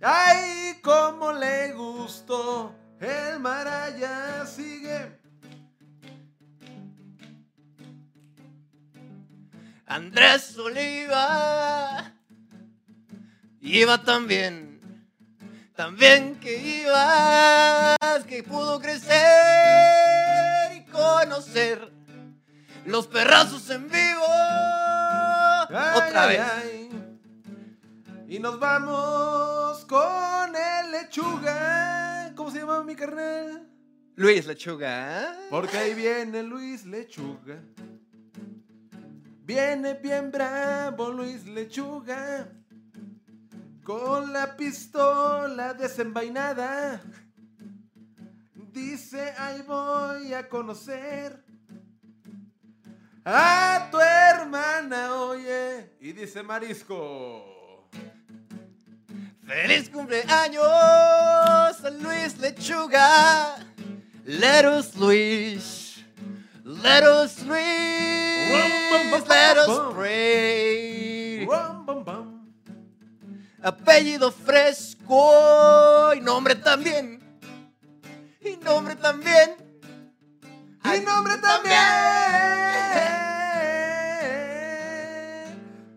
[0.00, 2.74] Ay, cómo le gustó.
[2.98, 5.20] El Maraya sigue.
[9.84, 12.10] Andrés Oliva
[13.60, 14.71] iba también,
[15.86, 19.16] también que ibas, que pudo crecer
[20.76, 21.92] y conocer
[22.86, 24.22] los perrazos en vivo.
[25.70, 26.40] Ay, Otra ay, vez.
[26.54, 26.90] ay.
[28.28, 32.32] Y nos vamos con el lechuga.
[32.36, 33.68] ¿Cómo se llama mi carnal?
[34.14, 35.36] Luis Lechuga.
[35.50, 37.60] Porque ahí viene Luis Lechuga.
[39.44, 42.46] Viene bien bravo Luis Lechuga.
[43.82, 47.00] Con la pistola desenvainada.
[48.72, 51.44] Dice, ahí voy a conocer
[53.24, 55.90] a tu hermana, oye.
[56.00, 57.88] Y dice Marisco.
[59.46, 63.56] ¡Feliz cumpleaños a Luis Lechuga!
[64.24, 66.00] Let us Luis,
[66.64, 70.91] let us Luis, let us pray.
[73.62, 77.20] Apellido fresco y nombre también.
[78.40, 79.56] Y nombre también.
[80.84, 81.76] Y nombre también.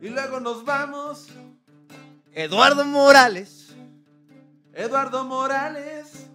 [0.01, 1.29] Y luego nos vamos.
[2.33, 3.73] Eduardo Morales.
[4.73, 6.27] Eduardo Morales.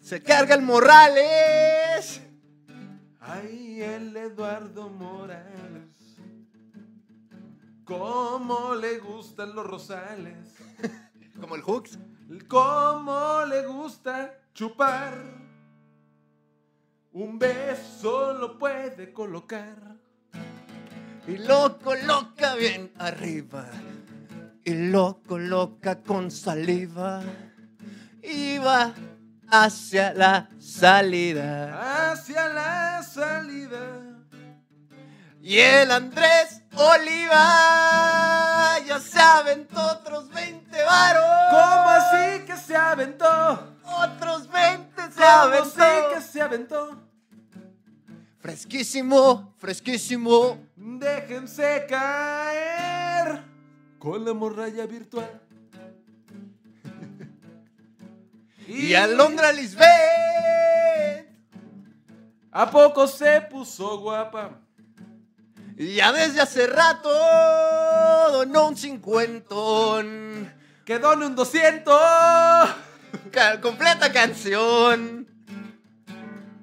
[0.00, 2.20] Se carga el Morales.
[3.20, 5.69] Ay, el Eduardo Morales.
[7.90, 10.54] Cómo le gustan los rosales.
[11.40, 11.98] Como el Hooks.
[12.46, 15.12] Cómo le gusta chupar.
[17.10, 19.74] Un beso lo puede colocar.
[21.26, 23.68] Y lo coloca bien arriba.
[24.64, 27.24] Y lo coloca con saliva.
[28.22, 28.94] Y va
[29.48, 32.12] hacia la salida.
[32.12, 34.16] Hacia la salida.
[35.42, 41.24] Y el Andrés Oliva ya se aventó otros 20 varos.
[41.50, 43.74] ¿Cómo así que se aventó?
[43.84, 45.70] Otros 20 se ¿Cómo aventó.
[45.70, 45.80] sí
[46.14, 46.96] que se aventó?
[48.40, 50.58] Fresquísimo, fresquísimo.
[50.76, 53.42] Déjense caer
[53.98, 55.40] con la morralla virtual.
[58.68, 59.88] Y Alondra Lisbeth.
[62.52, 64.60] ¿A poco se puso guapa?
[65.82, 67.08] Ya desde hace rato
[68.32, 70.52] donó un cincuentón.
[70.84, 71.94] ¡Que done un 200!
[73.30, 75.26] Ca- completa canción.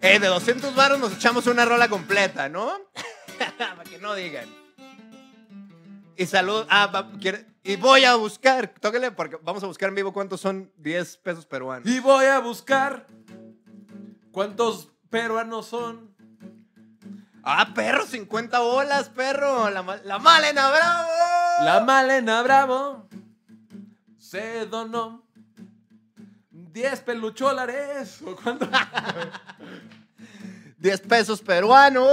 [0.02, 2.72] Eh, de 200 baros nos echamos una rola completa, ¿no?
[3.58, 4.46] Para que no digan.
[6.16, 6.68] Y salud.
[6.70, 10.42] Ah, va- quiere- Y voy a buscar, tóquele, porque vamos a buscar en vivo cuántos
[10.42, 11.90] son 10 pesos peruanos.
[11.90, 13.08] Y voy a buscar
[14.32, 16.16] cuántos peruanos son.
[17.50, 19.70] Ah, perro, 50 bolas, perro.
[19.70, 21.10] La, ma- la Malena Bravo.
[21.64, 23.08] La Malena Bravo
[24.18, 25.24] se donó
[26.52, 28.22] 10 pelucholares.
[28.24, 28.68] ¿O cuánto?
[30.78, 32.08] 10 pesos peruanos.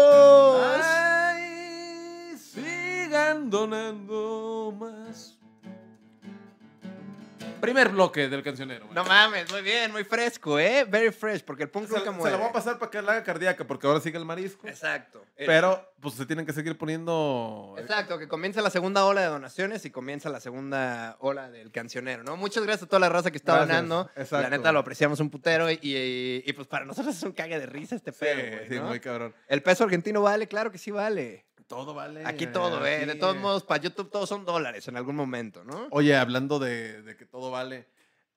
[0.85, 5.34] Ay, sigan donando más.
[7.64, 8.87] Primer bloque del cancionero.
[8.92, 10.85] No mames, muy bien, muy fresco, ¿eh?
[10.88, 13.12] Very fresh, porque el punk se, nunca se la voy a pasar para que la
[13.12, 14.66] haga cardíaca, porque ahora sigue el marisco.
[14.68, 15.24] Exacto.
[15.37, 17.74] Pero, pues se tienen que seguir poniendo.
[17.79, 22.22] Exacto, que comienza la segunda ola de donaciones y comienza la segunda ola del cancionero,
[22.22, 22.37] ¿no?
[22.37, 24.11] Muchas gracias a toda la raza que está Gracias, donando.
[24.16, 24.42] exacto.
[24.42, 27.59] La neta lo apreciamos un putero y, y- y, pues para nosotros es un cague
[27.59, 28.85] de risa este Sí, pedo, güey, sí, ¿no?
[28.85, 29.35] muy cabrón.
[29.48, 31.44] El peso argentino vale, claro que sí vale.
[31.66, 32.24] Todo vale.
[32.27, 33.05] Aquí todo, ¿eh?
[33.07, 33.40] De aquí, todos eh.
[33.40, 35.88] modos, para YouTube todos son dólares en algún momento, ¿no?
[35.90, 37.88] Oye, hablando de, de que todo vale.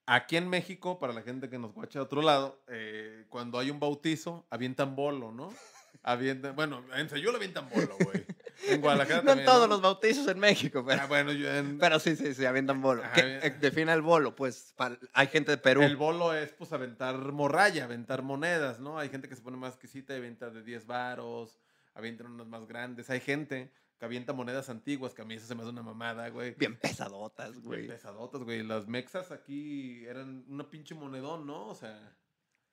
[0.06, 3.70] Aquí en México, para la gente que nos guacha de otro lado, eh, cuando hay
[3.70, 5.52] un bautizo, avientan bolo, ¿no?
[6.02, 8.24] Avientan, bueno, en Sayula avientan bolo, güey.
[8.68, 11.98] En Guadalajara No en todos los bautizos en México, pero, Ah, bueno, yo en- pero
[11.98, 13.02] sí, sí, sí, avientan bolo.
[13.02, 13.40] Ajá, ¿Qué- bien.
[13.42, 15.82] eh, defina el bolo, pues pa- hay gente de Perú.
[15.82, 18.98] el bolo es pues aventar morralla, aventar monedas, ¿no?
[18.98, 21.58] Hay gente que se pone más exquisita y avienta de 10 varos,
[21.98, 23.10] avientan unas más grandes.
[23.10, 26.28] Hay gente que avienta monedas antiguas, que a mí eso se me hace una mamada,
[26.28, 26.54] güey.
[26.54, 27.86] Bien pesadotas, Bien güey.
[27.88, 28.62] pesadotas, güey.
[28.62, 31.66] Las mexas aquí eran una pinche monedón, ¿no?
[31.66, 32.16] O sea,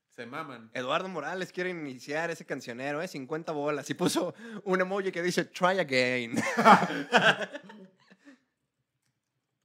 [0.10, 0.70] se maman.
[0.74, 3.08] Eduardo Morales quiere iniciar ese cancionero, ¿eh?
[3.08, 3.90] 50 bolas.
[3.90, 6.36] Y puso un emoji que dice try again.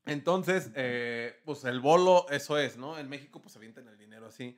[0.07, 2.99] Entonces, eh, pues el bolo, eso es, ¿no?
[2.99, 4.57] En México, pues avientan el dinero así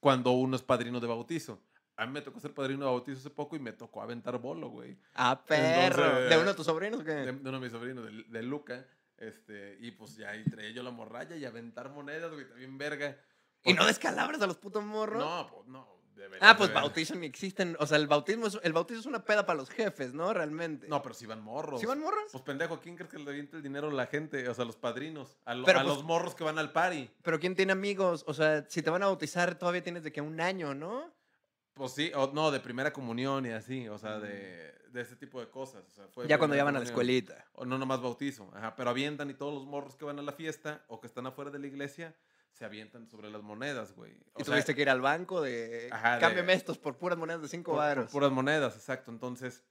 [0.00, 1.60] cuando uno es padrino de bautizo.
[1.96, 4.68] A mí me tocó ser padrino de bautizo hace poco y me tocó aventar bolo,
[4.68, 4.98] güey.
[5.14, 6.02] ah, perro.
[6.04, 7.12] Entonces- ¿De uno de tus sobrinos o qué?
[7.12, 8.86] De, de uno de mis sobrinos, de, de Luca.
[9.16, 13.16] Este, y pues ya ahí traía yo la morralla y aventar monedas, güey, también verga.
[13.64, 15.18] ¿Y no descalabras a los putos morros?
[15.24, 15.88] No, pues no.
[16.14, 17.76] debería Ah, pues de- bautizo ni existen.
[17.80, 20.32] O sea, el bautismo es, el bautizo es una peda para los jefes, ¿no?
[20.34, 20.86] Realmente.
[20.88, 21.80] No, pero si van morros.
[21.80, 22.24] ¿Sí van morros?
[22.30, 24.46] Pues pendejo, ¿quién crees que le avienta el dinero a la gente?
[24.48, 25.38] O sea, a los padrinos.
[25.46, 27.10] A, lo- Pero, a pues- los morros que van al party.
[27.22, 28.22] Pero ¿quién tiene amigos?
[28.28, 31.10] O sea, si te van a bautizar todavía tienes de que un año, ¿no?
[31.76, 35.38] Pues sí, o no, de primera comunión y así, o sea, de, de ese tipo
[35.40, 35.84] de cosas.
[35.86, 37.16] O sea, fue ya cuando ya van a la comunión.
[37.20, 37.44] escuelita.
[37.52, 40.32] O no nomás bautizo, ajá, pero avientan y todos los morros que van a la
[40.32, 42.16] fiesta o que están afuera de la iglesia
[42.52, 44.12] se avientan sobre las monedas, güey.
[44.32, 45.90] O Y sea, tuviste que ir al banco de...
[45.92, 48.10] Ajá, de- Cámbiame estos por puras monedas de 5 por, por varos.
[48.10, 49.10] puras monedas, exacto.
[49.10, 49.62] Entonces,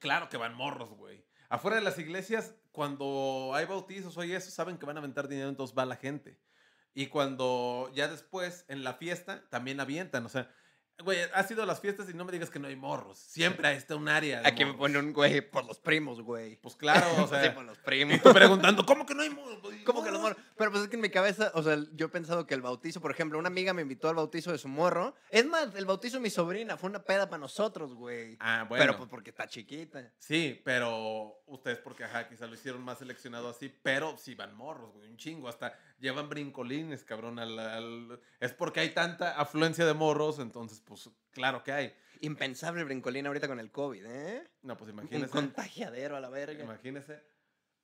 [0.00, 1.24] claro que van morros, güey.
[1.48, 5.28] Afuera de las iglesias, cuando hay bautizos o hay eso, saben que van a aventar
[5.28, 6.40] dinero, entonces va la gente.
[6.92, 10.26] Y cuando ya después, en la fiesta, también avientan.
[10.26, 10.52] O sea,
[11.02, 13.18] güey, has ido a las fiestas y no me digas que no hay morros.
[13.18, 14.40] Siempre está un área.
[14.40, 16.56] de Aquí me pone un güey por los primos, güey.
[16.56, 17.54] Pues claro, o Sí, sea.
[17.54, 18.18] por los primos.
[18.20, 19.58] preguntando, ¿cómo que no hay morros?
[19.62, 20.38] Pues, ¿Cómo que los morros?
[20.56, 23.00] Pero pues es que en mi cabeza, o sea, yo he pensado que el bautizo,
[23.00, 25.14] por ejemplo, una amiga me invitó al bautizo de su morro.
[25.30, 28.36] Es más, el bautizo de mi sobrina fue una peda para nosotros, güey.
[28.40, 28.82] Ah, bueno.
[28.84, 30.12] Pero pues porque está chiquita.
[30.18, 34.92] Sí, pero ustedes porque ajá, quizá lo hicieron más seleccionado así, pero sí van morros,
[34.94, 39.92] güey, un chingo, hasta llevan brincolines, cabrón, al, al- es porque hay tanta afluencia de
[39.94, 41.94] morros, entonces pues claro que hay.
[42.20, 44.44] Impensable brincolín ahorita con el COVID, ¿eh?
[44.62, 46.62] No, pues Un imagínese, contagiadero a la verga.
[46.64, 47.22] imagínese.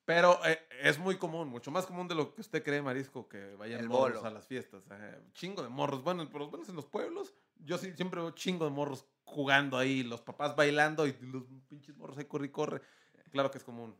[0.05, 3.55] Pero eh, es muy común, mucho más común de lo que usted cree, Marisco, que
[3.55, 4.29] vayan El morros bolo.
[4.29, 4.83] a las fiestas.
[4.91, 5.19] ajá.
[5.33, 6.03] Chingo de morros.
[6.03, 7.33] Bueno, por los menos en los pueblos,
[7.65, 11.97] yo sí, siempre veo chingo de morros jugando ahí, los papás bailando y los pinches
[11.97, 12.83] morros ahí corre y corre.
[13.31, 13.97] Claro que es común.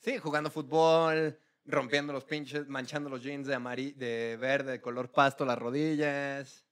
[0.00, 5.10] Sí, jugando fútbol, rompiendo los pinches, manchando los jeans de, amari de verde, de color
[5.12, 6.63] pasto, las rodillas.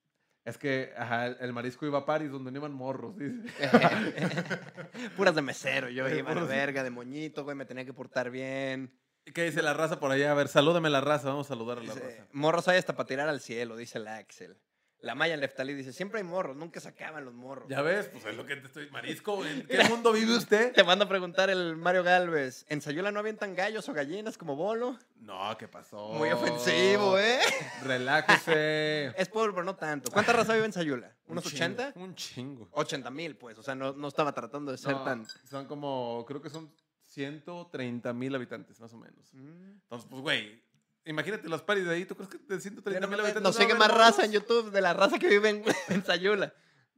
[0.45, 3.37] Es que ajá, el- marisco iba a París donde no iban morros, dice.
[5.17, 8.31] Puras de mesero, yo iba a la verga, de moñito, güey, me tenía que portar
[8.31, 8.99] bien.
[9.25, 10.33] ¿Y ¿Qué dice la raza por allá?
[10.33, 12.27] A ver, salúdame la raza, vamos a saludar a la Dice, raza.
[12.33, 14.57] morros hay hasta para tirar al cielo, dice el Axel.
[15.03, 17.69] La Maya Leftalí dice, siempre hay morros, nunca se acaban los morros.
[17.69, 18.89] Ya ves, pues es lo que te estoy.
[18.91, 20.73] Marisco, ¿en qué mundo vive usted?
[20.73, 24.55] Te manda a preguntar el Mario Galvez, ¿en Sayula no avientan gallos o gallinas como
[24.55, 24.97] bolo?
[25.17, 26.11] No, ¿qué pasó?
[26.13, 27.41] Muy ofensivo, ¿eh?
[27.83, 29.09] Relájese.
[29.21, 30.13] Es pueblo, pero no tanto.
[30.13, 31.13] ¿Cuánta raza vive en Sayula?
[31.27, 31.93] ¿Unos Un chingo, 80?
[31.97, 32.69] Un chingo.
[32.71, 33.59] 80 mil, pues.
[33.59, 35.27] O sea, no, no estaba tratando de ser No, tan...
[35.51, 36.73] Son como, creo que son
[37.07, 39.33] 130 mil habitantes, más o menos.
[39.35, 40.63] Entonces, pues, güey,
[41.05, 42.05] imagínate las paris de ahí.
[42.05, 43.43] ¿Tú crees que de 130 mil habitantes?
[43.43, 46.53] No sigue haber más raza en YouTube de la raza que vive en, en Sayula.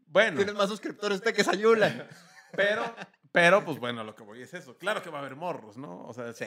[0.06, 2.08] Bueno, Tienes más suscriptores usted que Sayula.
[2.56, 2.94] pero,
[3.32, 4.76] pero, pues bueno, lo que voy es eso.
[4.78, 6.06] Claro que va a haber morros, ¿no?
[6.06, 6.46] O sea, Sí.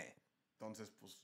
[0.54, 1.24] Entonces, pues.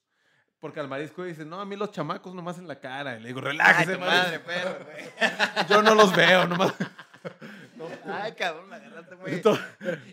[0.59, 3.17] Porque al marisco dice, no, a mí los chamacos nomás en la cara.
[3.17, 4.23] Y le digo, Ay, relájese, marisco".
[4.23, 5.05] madre, perro, güey.
[5.69, 6.73] Yo no los veo, nomás.
[8.05, 9.31] Ay, cabrón, me agarraste muy...
[9.31, 9.57] Esto-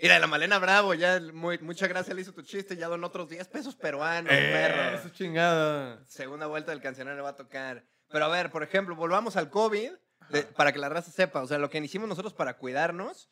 [0.01, 2.89] Y la de la Malena Bravo, ya muy, mucha gracia le hizo tu chiste, ya
[2.89, 4.99] don otros 10 pesos peruanos, Eh, perro.
[4.99, 6.03] Eso chingada.
[6.07, 7.85] Segunda vuelta del cancionero le va a tocar.
[8.09, 9.93] Pero a ver, por ejemplo, volvamos al COVID,
[10.31, 11.43] de- para que la raza sepa.
[11.43, 13.31] O sea, lo que hicimos nosotros para cuidarnos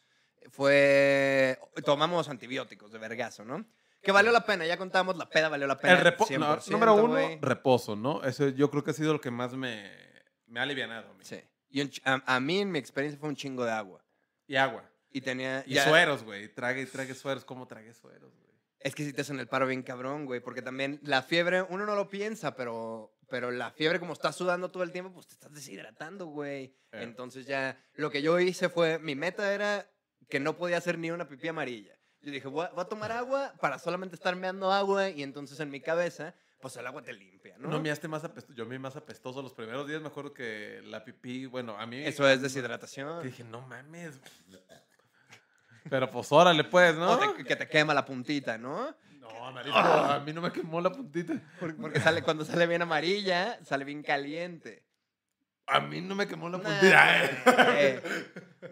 [0.51, 1.59] fue...
[1.85, 3.65] Tomamos antibióticos de vergazo, ¿no?
[4.03, 5.95] Que valió la pena, ya contamos, la peda valió la pena.
[5.99, 7.39] El repo- no, 100%, número uno, güey.
[7.41, 8.23] reposo, ¿no?
[8.23, 9.91] Eso yo creo que ha sido lo que más me,
[10.47, 11.11] me ha alivianado.
[11.11, 11.25] a mí.
[11.25, 11.41] Sí.
[11.71, 14.05] Y un a, a mí, en mi experiencia, fue un chingo de agua.
[14.49, 14.91] Y agua.
[15.13, 15.63] Y tenía...
[15.67, 16.53] Y ya- sueros, güey.
[16.53, 17.45] Trague y trague sueros.
[17.45, 18.49] ¿Cómo trague sueros, güey?
[18.81, 21.85] Es que si te hacen el paro bien cabrón, güey, porque también la fiebre, uno
[21.85, 25.35] no lo piensa, pero, pero la fiebre como estás sudando todo el tiempo, pues te
[25.35, 26.77] estás deshidratando, güey.
[26.93, 27.03] Eh.
[27.03, 29.91] Entonces ya, lo que yo hice fue, mi meta era
[30.29, 31.99] que no podía hacer ni una pipí amarilla.
[32.21, 35.59] Yo dije, voy a, voy a tomar agua para solamente estar meando agua y entonces
[35.61, 37.69] en mi cabeza, pues el agua te limpia, ¿no?
[37.69, 38.55] No, me haste más apestoso.
[38.57, 40.01] Yo me más apestoso los primeros días.
[40.01, 42.03] Me acuerdo que la pipí, bueno, a mí.
[42.05, 43.23] Eso es deshidratación.
[43.23, 44.19] dije, no mames.
[45.89, 47.13] Pero pues órale, pues, ¿no?
[47.13, 48.95] O te- que te quema la puntita, ¿no?
[49.21, 51.35] No, marisco, a mí no me quemó la puntita.
[51.59, 54.85] Porque, porque sale, cuando sale bien amarilla, sale bien caliente.
[55.71, 57.81] A mí no me quemó la Nah, puntita.
[57.81, 58.01] eh.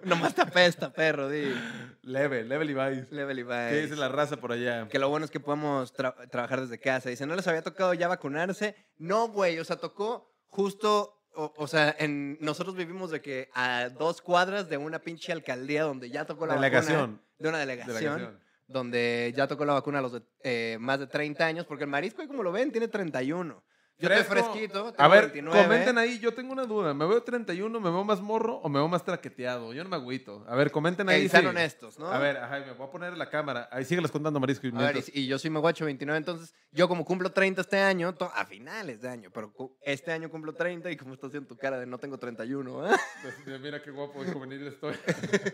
[0.04, 1.54] Nomás te apesta, perro, di.
[2.02, 3.10] Leve, leve Levi's.
[3.12, 3.70] Level Levi's.
[3.70, 4.88] ¿Qué dice la raza por allá?
[4.88, 7.10] Que lo bueno es que podemos tra- trabajar desde casa.
[7.10, 8.74] Dice, ¿no les había tocado ya vacunarse?
[8.98, 13.90] No, güey, o sea, tocó justo, o, o sea, en, nosotros vivimos de que a
[13.90, 16.66] dos cuadras de una pinche alcaldía donde ya tocó la vacuna.
[16.70, 17.22] Delegación.
[17.38, 18.40] De una delegación, Delegación.
[18.68, 21.90] donde ya tocó la vacuna a los de eh, más de 30 años, porque el
[21.90, 23.62] marisco, ahí como lo ven, tiene 31.
[23.98, 25.62] Yo estoy fresquito, A tengo ver, 29.
[25.62, 26.18] comenten ahí.
[26.18, 26.92] Yo tengo una duda.
[26.92, 29.72] ¿Me veo 31, me veo más morro o me veo más traqueteado?
[29.72, 30.44] Yo no me agüito.
[30.46, 31.22] A ver, comenten ahí.
[31.22, 31.48] Ey, sean sí.
[31.48, 32.08] honestos, ¿no?
[32.08, 33.70] A ver, ajá, me voy a poner la cámara.
[33.72, 34.66] Ahí sígueles contando, Marisco.
[34.66, 37.78] Y A ver, y, y yo soy Meguacho 29, entonces yo como cumplo 30 este
[37.78, 41.56] año, a finales de año, pero este año cumplo 30 y como estás haciendo tu
[41.56, 42.96] cara de no tengo 31, ¿eh?
[43.22, 44.94] Pues, mira qué guapo y juvenil estoy.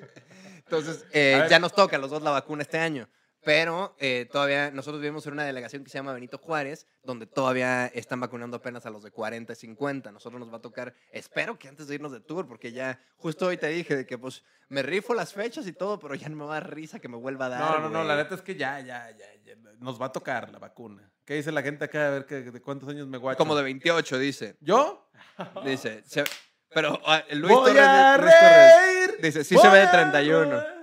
[0.56, 3.08] Entonces eh, A ya nos toca a los dos la vacuna este año.
[3.44, 7.86] Pero eh, todavía nosotros vivimos en una delegación que se llama Benito Juárez, donde todavía
[7.86, 10.12] están vacunando apenas a los de 40 y 50.
[10.12, 13.46] Nosotros nos va a tocar, espero que antes de irnos de tour, porque ya justo
[13.46, 16.36] hoy te dije de que pues me rifo las fechas y todo, pero ya no
[16.36, 17.60] me va a dar risa que me vuelva a dar.
[17.60, 20.48] No, no, no, la neta es que ya, ya, ya, ya, Nos va a tocar
[20.50, 21.10] la vacuna.
[21.24, 22.06] ¿Qué dice la gente acá?
[22.06, 23.38] A ver, ¿qué- ¿de cuántos años me guacho?
[23.38, 24.56] Como de 28, dice.
[24.60, 25.08] ¿Yo?
[25.64, 26.24] Dice, se-
[26.68, 30.10] pero ah, Luis Voy Torres, a Luis Torres dice, sí se ve de Voy a
[30.10, 30.81] 31.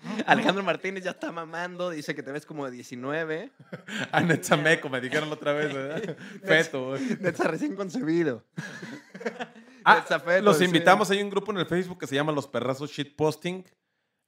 [0.26, 3.50] Alejandro Martínez ya está mamando, dice que te ves como de 19.
[4.12, 6.16] Ah, Netzameco, me dijeron la otra vez, ¿verdad?
[6.44, 6.94] Feto.
[7.20, 8.44] Neta recién concebido.
[9.84, 10.04] Ah,
[10.42, 10.64] los sí.
[10.64, 13.64] invitamos, hay un grupo en el Facebook que se llama Los Perrazos Shitposting.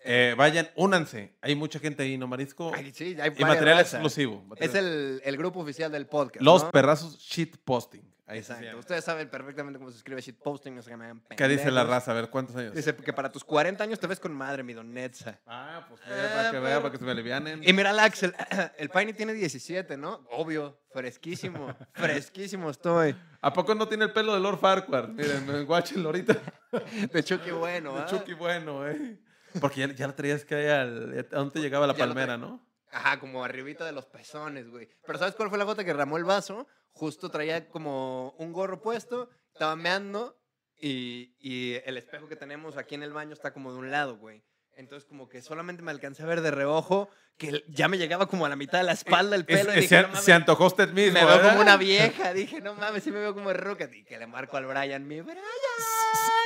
[0.02, 1.36] Eh, vayan, únanse.
[1.42, 2.72] Hay mucha gente ahí, ¿no, Marisco?
[2.74, 3.94] Ay, sí, hay y material razas.
[3.94, 4.46] exclusivo.
[4.56, 6.42] Es el, el grupo oficial del podcast.
[6.42, 6.70] Los ¿no?
[6.70, 8.09] Perrazos Shitposting.
[8.32, 8.78] Exacto.
[8.78, 12.12] Ustedes saben perfectamente cómo se escribe shitposting, no se llaman ¿Qué dice la raza?
[12.12, 12.74] A ver, ¿cuántos años?
[12.74, 15.40] Dice que para tus 40 años te ves con madre, mi don Netza.
[15.46, 17.60] Ah, pues para que vea, pero- para que se me alivianen.
[17.62, 18.34] Y mira, el Axel,
[18.78, 20.26] el Piney tiene 17, ¿no?
[20.30, 23.16] Obvio, fresquísimo, fresquísimo estoy.
[23.40, 25.08] ¿A poco no tiene el pelo de Lord Farquhar?
[25.08, 26.36] Miren, me guáchenlo ahorita.
[27.12, 28.06] De Chucky bueno, De ¿ah?
[28.06, 29.18] Chucky bueno, eh.
[29.60, 31.26] Porque ya, ya lo traías que ahí al...
[31.32, 32.64] ¿A dónde llegaba la Ya palmera, no?
[32.92, 34.88] Ajá, como arribita de los pezones, güey.
[35.06, 36.66] Pero ¿sabes cuál fue la gota que ramó el vaso?
[36.92, 40.36] Justo traía como un gorro puesto, estaba meando
[40.76, 44.16] y, y el espejo que tenemos aquí en el baño está como de un lado,
[44.16, 44.42] güey.
[44.76, 48.46] Entonces como que solamente me alcancé a ver de reojo que ya me llegaba como
[48.46, 50.32] a la mitad de la espalda el pelo Es- y dije, se, no mames, se
[50.32, 51.48] antojó usted mismo, me veo ¿verdad?
[51.50, 52.32] como una vieja.
[52.34, 53.88] Dije, no mames, sí me veo como roca.
[53.92, 55.38] Y que le marco al Brian, mi Brian.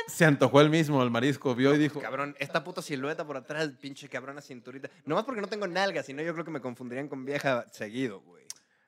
[0.07, 1.55] Se antojó el mismo, el marisco.
[1.55, 1.99] Vio y dijo...
[1.99, 4.89] Cabrón, esta puta silueta por atrás, pinche cabrona cinturita.
[5.05, 8.44] Nomás porque no tengo nalgas, sino yo creo que me confundirían con vieja seguido, güey.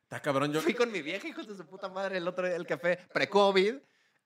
[0.07, 0.61] Está cabrón, yo...
[0.61, 3.75] Fui con mi vieja, hijos de su puta madre, el otro día el café pre-COVID.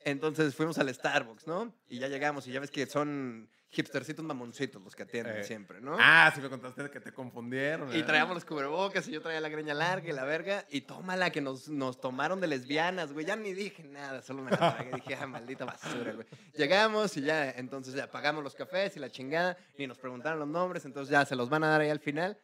[0.03, 1.73] Entonces fuimos al Starbucks, ¿no?
[1.87, 5.81] Y ya llegamos y ya ves que son hipstercitos mamoncitos los que atienden Eh, siempre,
[5.81, 5.97] ¿no?
[5.99, 7.89] Ah, sí me contaste que te confundieron.
[7.89, 8.05] Y ¿verdad?
[8.05, 10.65] traíamos los cubrebocas y yo traía la greña larga y la verga.
[10.69, 13.25] Y tómala que nos, nos tomaron de lesbianas, güey.
[13.25, 14.91] Ya ni dije nada, solo me la tragué.
[14.93, 16.27] Dije, ah, maldita basura, güey.
[16.53, 19.57] Llegamos y ya, entonces ya pagamos los cafés y la chingada.
[19.77, 22.39] Y nos preguntaron los nombres, entonces ya se los van a dar ahí al final.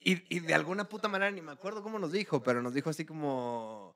[0.00, 2.90] Y, y de alguna puta manera, ni me acuerdo cómo nos dijo, pero nos dijo
[2.90, 3.94] así como...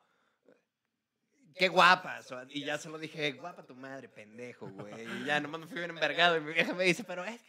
[1.56, 2.28] Qué guapas.
[2.48, 5.06] Y ya se lo dije, guapa tu madre, pendejo, güey.
[5.20, 6.36] Y ya nomás me fui bien envergado.
[6.36, 7.40] Y mi vieja me dice, pero es,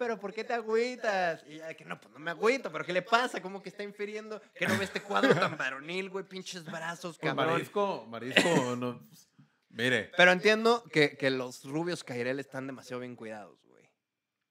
[0.00, 1.44] pero ¿por qué te agüitas?
[1.46, 3.40] Y ya que no, pues no me agüito, pero ¿qué le pasa?
[3.40, 6.24] ¿Cómo que está infiriendo que no ve este cuadro tan varonil, güey?
[6.24, 7.52] Pinches brazos, Pues cabrón.
[7.54, 8.98] marisco, marisco, no...
[8.98, 9.28] pues,
[9.70, 13.88] Mire, Pero entiendo que, que los rubios Cairel están demasiado bien cuidados, güey.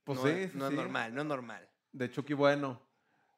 [0.06, 0.74] pues no, sí, sí, no sí.
[0.74, 1.70] es normal, no es normal.
[1.92, 2.82] De Chucky Bueno.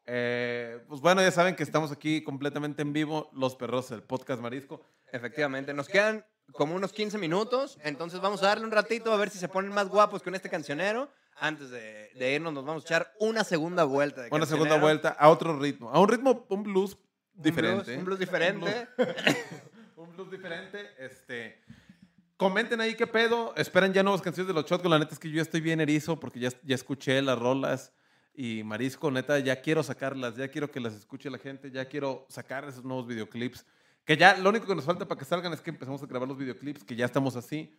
[0.07, 4.41] Eh, pues bueno, ya saben que estamos aquí completamente en vivo, Los Perros, el podcast
[4.41, 4.81] Marisco.
[5.11, 9.29] Efectivamente, nos quedan como unos 15 minutos, entonces vamos a darle un ratito a ver
[9.31, 11.09] si se ponen más guapos con este cancionero.
[11.37, 14.21] antes de, de irnos, nos vamos a echar una segunda vuelta.
[14.21, 15.89] De Una segunda vuelta a otro ritmo.
[15.89, 16.97] A un ritmo, un blues
[17.35, 17.83] Un diferente.
[17.85, 18.87] blues, Un blues diferente.
[19.97, 20.91] Un blues diferente.
[20.99, 21.61] Este.
[22.37, 23.53] Comenten ahí qué pedo.
[23.55, 24.91] Esperan ya nuevas canciones de los Shotgun.
[24.91, 27.91] La neta es que yo ya estoy bien erizo porque ya, ya escuché las rolas.
[28.37, 30.35] Y Marisco, neta, ya quiero sacarlas.
[30.35, 31.71] Ya quiero que las escuche la gente.
[31.71, 33.65] Ya quiero sacar esos nuevos videoclips.
[34.03, 36.27] Que ya lo único que nos falta para que salgan es que empecemos a grabar
[36.27, 37.75] los videoclips, que ya estamos así.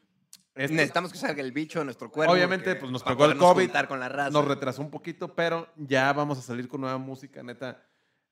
[0.54, 2.32] Este- Necesitamos que salga el bicho de nuestro cuerpo.
[2.32, 4.30] Obviamente, pues, nos pegó el COVID, con la raza.
[4.30, 7.82] Nos retrasó un poquito, pero ya vamos a salir con nueva música, neta.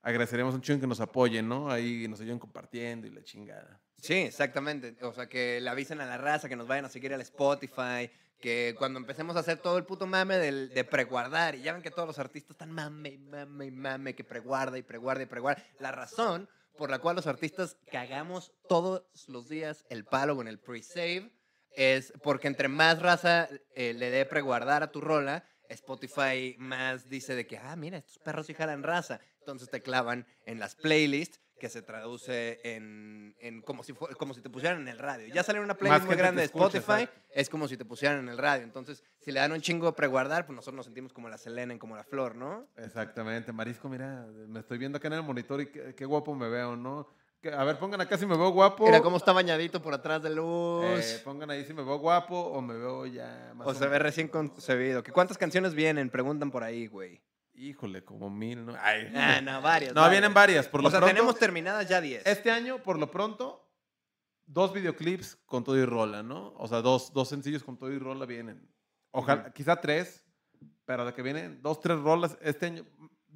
[0.02, 1.70] Agradeceríamos un chingo que nos apoyen, ¿no?
[1.70, 3.80] Ahí nos ayuden compartiendo y la chingada.
[4.00, 4.96] Sí, exactamente.
[5.02, 8.10] O sea, que le avisen a la raza, que nos vayan a seguir al Spotify,
[8.40, 11.82] que cuando empecemos a hacer todo el puto mame del, de preguardar, y ya ven
[11.82, 15.26] que todos los artistas están mame y mame y mame, que preguarda y preguarda y
[15.26, 15.62] preguarda.
[15.78, 20.58] La razón por la cual los artistas cagamos todos los días el palo con el
[20.58, 21.30] pre-save
[21.76, 27.34] es porque entre más raza eh, le dé preguardar a tu rola, Spotify más dice
[27.34, 29.20] de que, ah, mira, estos perros sí jalan raza.
[29.38, 34.34] Entonces te clavan en las playlists que se traduce en, en como, si fue- como
[34.34, 35.32] si te pusieran en el radio.
[35.32, 38.28] Ya sale una playlist Más muy grande de Spotify, es como si te pusieran en
[38.28, 38.64] el radio.
[38.64, 41.78] Entonces, si le dan un chingo de preguardar, pues nosotros nos sentimos como la Selena,
[41.78, 42.66] como la Flor, ¿no?
[42.76, 43.52] Exactamente.
[43.52, 46.76] Marisco, mira, me estoy viendo acá en el monitor y qué, qué guapo me veo,
[46.76, 47.08] ¿no?
[47.52, 48.86] A ver, pongan acá si me veo guapo.
[48.86, 50.82] Mira cómo está bañadito por atrás de luz.
[50.86, 53.98] Eh, pongan ahí si me veo guapo o me veo ya más o se ve
[53.98, 55.02] recién concebido.
[55.02, 56.08] ¿Que ¿Cuántas canciones vienen?
[56.08, 57.20] Preguntan por ahí, güey.
[57.56, 58.74] Híjole, como mil, ¿no?
[58.80, 59.12] Ay.
[59.14, 59.94] Ah, no, varias.
[59.94, 60.10] No, varias.
[60.20, 60.66] vienen varias.
[60.68, 62.26] Por lo o sea, pronto, tenemos terminadas ya 10.
[62.26, 63.70] Este año, por lo pronto,
[64.46, 66.52] dos videoclips con todo y rola, ¿no?
[66.56, 68.68] O sea, dos, dos sencillos con todo y rola vienen.
[69.12, 69.52] Ojalá, Ujú.
[69.52, 70.24] quizá tres,
[70.84, 72.84] pero de que vienen dos, tres rolas este año.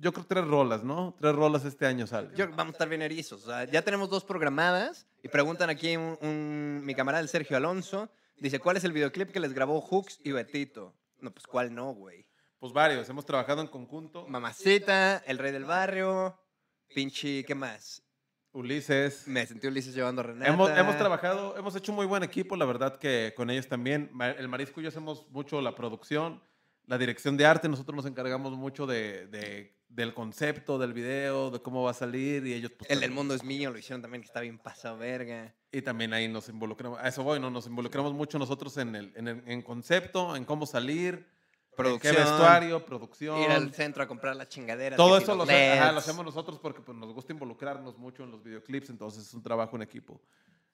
[0.01, 1.17] Yo creo tres rolas, ¿no?
[1.21, 2.33] Tres rolas este año salen.
[2.35, 3.43] Yo, vamos a estar bien erizos.
[3.45, 7.57] O sea, ya tenemos dos programadas y preguntan aquí un, un- mi camarada el Sergio
[7.57, 8.09] Alonso.
[8.37, 10.95] Dice, ¿cuál es el videoclip que les grabó Hooks y Betito?
[11.21, 12.28] No, pues ¿cuál no, güey?
[12.59, 14.27] Pues varios, hemos trabajado en conjunto.
[14.27, 16.37] Mamacita, El Rey del Barrio,
[16.93, 18.03] pinche, ¿qué más?
[18.53, 19.29] Ulises.
[19.29, 20.53] Me sentí Ulises llevando a Renata.
[20.53, 24.11] Hemos, hemos trabajado, hemos hecho un muy buen equipo, la verdad que con ellos también.
[24.39, 26.43] El Marisco y yo hacemos mucho la producción,
[26.87, 31.61] la dirección de arte, nosotros nos encargamos mucho de, de- del concepto del video, de
[31.63, 32.73] cómo va a salir y ellos...
[32.77, 35.55] pues, El del mundo es mío, lo hicieron también, que está bien pasado verga.
[35.73, 37.51] Y también ahí nos involucramos, a eso voy, ¿no?
[37.51, 41.27] Nos involucramos mucho nosotros en el, en el en concepto, en cómo salir,
[41.79, 42.15] Producción.
[42.17, 43.39] qué vestuario, producción.
[43.41, 44.97] Ir al centro a comprar las chingaderas.
[44.97, 48.43] Todo eso lo, ajá, lo hacemos nosotros porque pues, nos gusta involucrarnos mucho en los
[48.43, 50.21] videoclips, entonces es un trabajo en equipo.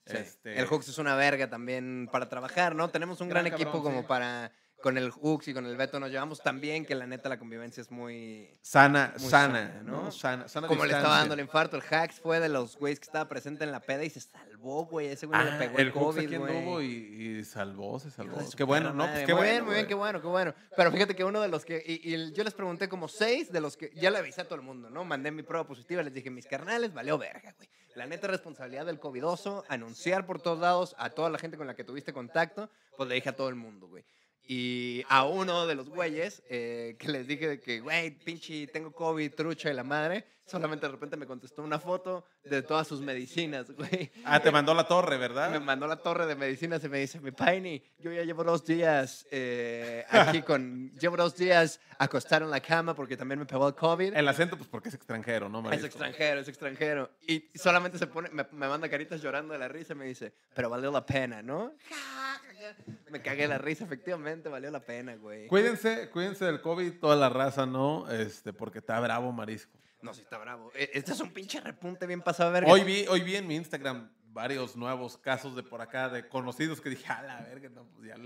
[0.06, 0.16] Sí.
[0.16, 2.88] Este, El Hooks es una verga también para trabajar, ¿no?
[2.88, 4.06] Tenemos un gran, Gran equipo cabrón, como sí.
[4.08, 4.50] para...
[4.84, 7.38] Con el Hooks y con el Beto nos llevamos tan bien que la neta la
[7.38, 8.50] convivencia es muy...
[8.60, 10.10] Sana, Muy sana, sana, ¿no?
[10.12, 11.78] Sana, sana Como le estaba dando el infarto.
[11.78, 14.84] El Hacks fue de los güeyes que estaba presente en la peda y se salvó,
[14.84, 15.06] güey.
[15.06, 16.84] Ese güey le Ah, pegó el el COVID, güey.
[16.86, 18.36] y, y salvó, se salvó.
[18.54, 19.06] Qué bueno, ¿no?
[19.06, 19.50] Pues qué muy bueno.
[19.52, 20.52] bien, muy bien, qué bueno, qué bueno.
[20.76, 21.82] Pero fíjate que uno de los que.
[21.86, 23.90] Y, y yo les pregunté como seis de los que.
[23.94, 25.02] Ya le avisé a todo el mundo, ¿no?
[25.06, 27.70] Mandé mi prueba positiva, les dije, mis carnales, valió verga, güey.
[27.94, 31.74] La neta responsabilidad del covidoso, anunciar por todos lados a toda la gente con la
[31.74, 32.68] que tuviste contacto,
[32.98, 34.04] pues le dije a todo el mundo, güey.
[34.46, 38.92] Y a uno de los güeyes eh, que les dije de que, güey, pinche, tengo
[38.92, 43.00] COVID, trucha y la madre, solamente de repente me contestó una foto de todas sus
[43.00, 44.10] medicinas, güey.
[44.24, 45.50] Ah, te mandó la torre, ¿verdad?
[45.50, 48.64] Me mandó la torre de medicinas y me dice, mi Paini, yo ya llevo dos
[48.64, 53.68] días eh, aquí con, llevo dos días acostado en la cama porque también me pegó
[53.68, 54.14] el COVID.
[54.14, 55.86] El acento, pues porque es extranjero, ¿no, es Marisco?
[55.86, 57.10] extranjero, es extranjero.
[57.26, 60.34] Y solamente se pone, me, me manda caritas llorando de la risa y me dice,
[60.54, 61.72] pero valió la pena, ¿no?
[63.10, 65.46] Me cagué la risa, efectivamente, valió la pena, güey.
[65.46, 68.10] Cuídense, cuídense del COVID, toda la raza, ¿no?
[68.10, 69.78] Este, porque está bravo, Marisco.
[70.04, 70.70] No, sí está bravo.
[70.74, 72.70] E- Este es un pinche repunte bien pasado verga.
[72.70, 76.80] Hoy vi, hoy vi en mi Instagram varios nuevos casos de por acá, de conocidos
[76.80, 78.16] que dije, a la verga, no, pues ya...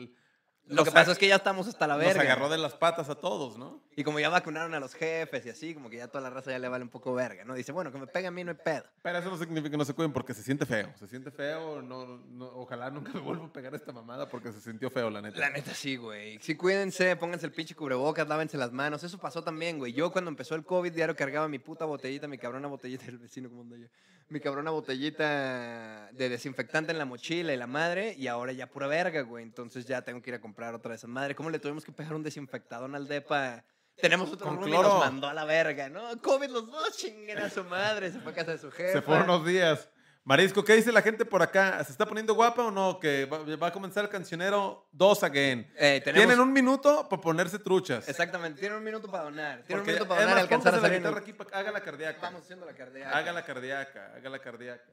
[0.68, 2.20] Lo que nos pasa es que ya estamos hasta la Nos verga.
[2.22, 3.80] agarró de las patas a todos, ¿no?
[3.96, 6.50] Y como ya vacunaron a los jefes y así, como que ya toda la raza
[6.50, 7.54] ya le vale un poco verga, ¿no?
[7.54, 8.84] Dice, bueno, que me pegue a mí no hay pedo.
[9.02, 10.92] Pero eso no significa que no se cuiden porque se siente feo.
[10.98, 14.60] Se siente feo, no, no- ojalá nunca me vuelva a pegar esta mamada porque se
[14.60, 15.38] sintió feo, la neta.
[15.40, 16.38] La neta sí, güey.
[16.40, 19.02] Sí, cuídense, pónganse el pinche cubrebocas, lávense las manos.
[19.02, 19.92] Eso pasó también, güey.
[19.94, 23.48] Yo cuando empezó el COVID, diario cargaba mi puta botellita, mi cabrona botellita del vecino,
[23.48, 23.86] ¿cómo anda yo?
[24.30, 28.86] Mi cabrona botellita de desinfectante en la mochila y la madre, y ahora ya pura
[28.86, 29.42] verga, güey.
[29.42, 31.34] Entonces ya tengo que ir a comprar otra de esas madres.
[31.34, 33.64] ¿Cómo le tuvimos que pegar un desinfectadón al depa?
[33.96, 34.88] Tenemos otro Con roomie y cloro.
[34.90, 36.02] nos mandó a la verga, ¿no?
[36.20, 38.12] COVID los dos, chinguen a su madre.
[38.12, 38.92] Se fue a casa de su jefe.
[38.92, 39.88] Se fueron unos días.
[40.28, 41.82] Marisco, ¿qué dice la gente por acá?
[41.84, 43.00] ¿Se está poniendo guapa o no?
[43.00, 45.60] Que va, va a comenzar el cancionero 2 again.
[45.74, 48.06] Eh, tenemos- Tienen un minuto para ponerse truchas.
[48.10, 49.62] Exactamente, tienen un minuto para donar.
[49.62, 50.96] Tienen Porque, un minuto para donar y más, alcanzar a la salir.
[50.96, 52.18] el- guitarra aquí haga la cardíaca.
[52.20, 53.16] Vamos haciendo la cardíaca.
[53.16, 54.84] Haga la cardíaca, haga la cardíaca.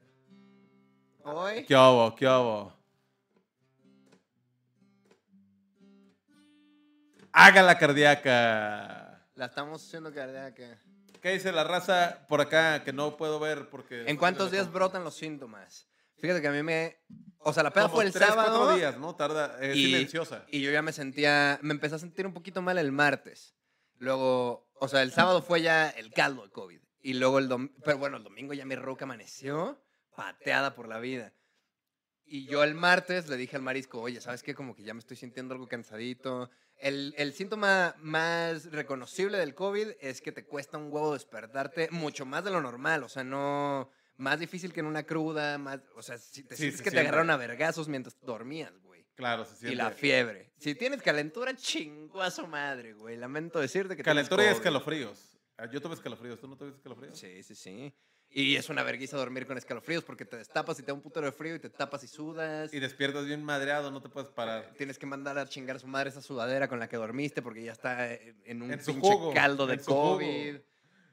[1.24, 1.64] Hoy.
[1.66, 2.14] ¿Qué hago?
[2.14, 2.72] ¿Qué hago?
[7.32, 9.20] Haga la cardíaca.
[9.34, 10.78] La estamos haciendo cardíaca.
[11.20, 14.04] ¿Qué dice la raza por acá que no puedo ver porque...
[14.06, 15.88] ¿En cuántos días brotan los síntomas?
[16.18, 16.98] Fíjate que a mí me...
[17.38, 18.58] O sea, la peda Como fue el tres, sábado.
[18.58, 19.14] cuatro días, ¿no?
[19.14, 20.44] Tarda, es y, silenciosa.
[20.48, 21.58] y yo ya me sentía...
[21.62, 23.54] Me empecé a sentir un poquito mal el martes.
[23.98, 26.80] Luego, o sea, el sábado fue ya el caldo de COVID.
[27.02, 27.74] Y luego el domingo...
[27.84, 29.80] Pero bueno, el domingo ya mi roca amaneció
[30.16, 31.32] pateada por la vida.
[32.28, 34.54] Y yo el martes le dije al marisco, oye, ¿sabes qué?
[34.54, 36.50] Como que ya me estoy sintiendo algo cansadito.
[36.76, 42.26] El, el síntoma más reconocible del COVID es que te cuesta un huevo despertarte mucho
[42.26, 43.02] más de lo normal.
[43.04, 43.90] O sea, no...
[44.18, 45.80] Más difícil que en una cruda, más...
[45.94, 49.04] O sea, si te Sí, sientes se que te agarraron a vergazos mientras dormías, güey.
[49.14, 49.74] Claro, se siente.
[49.74, 50.52] Y la fiebre.
[50.58, 53.16] Si tienes calentura, su madre, güey.
[53.18, 54.56] Lamento decirte que tienes Calentura y COVID.
[54.56, 55.38] escalofríos.
[55.58, 56.40] Ah, Yo tuve escalofríos.
[56.40, 57.18] ¿Tú no tuviste escalofríos?
[57.18, 57.94] Sí, sí, sí.
[58.30, 61.24] Y es una vergüenza dormir con escalofríos porque te destapas y te da un putero
[61.24, 62.72] de frío y te tapas y sudas.
[62.74, 64.72] Y despiertas bien madreado, no te puedes parar.
[64.76, 67.62] Tienes que mandar a chingar a su madre esa sudadera con la que dormiste porque
[67.62, 70.12] ya está eh, en un En pinche jugo, caldo de en su jugo.
[70.16, 70.56] COVID.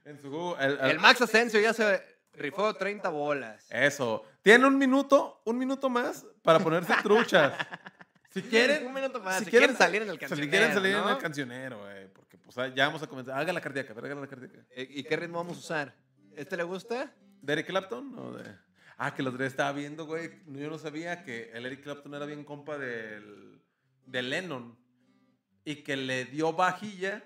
[0.05, 2.01] En su jugo, el- el- El Max Asensio ya se
[2.33, 3.67] rifó 30 bolas.
[3.69, 4.25] Eso.
[4.41, 7.53] Tiene un minuto, un minuto más para ponerse truchas.
[8.31, 8.41] Si
[8.81, 9.37] quieren, Un minuto más.
[9.39, 11.07] si Si, quieren- quieren, salir en el si cancionero, quieren salir ¿no?
[11.09, 13.39] en el cancionero, güey, porque pues ah, ya vamos a comenzar.
[13.39, 14.57] Haga la cardíaca, haga la cardíaca.
[14.71, 15.93] Eh, ¿Y qué ritmo vamos a usar?
[16.35, 17.13] ¿Este le gusta?
[17.41, 18.55] ¿De Eric Clapton o de...?
[18.97, 20.31] Ah, que los tres estaba viendo, güey.
[20.47, 23.61] Yo no sabía que el Eric Clapton era bien compa del,
[24.05, 24.77] de Lennon.
[25.65, 27.23] Y que le dio vajilla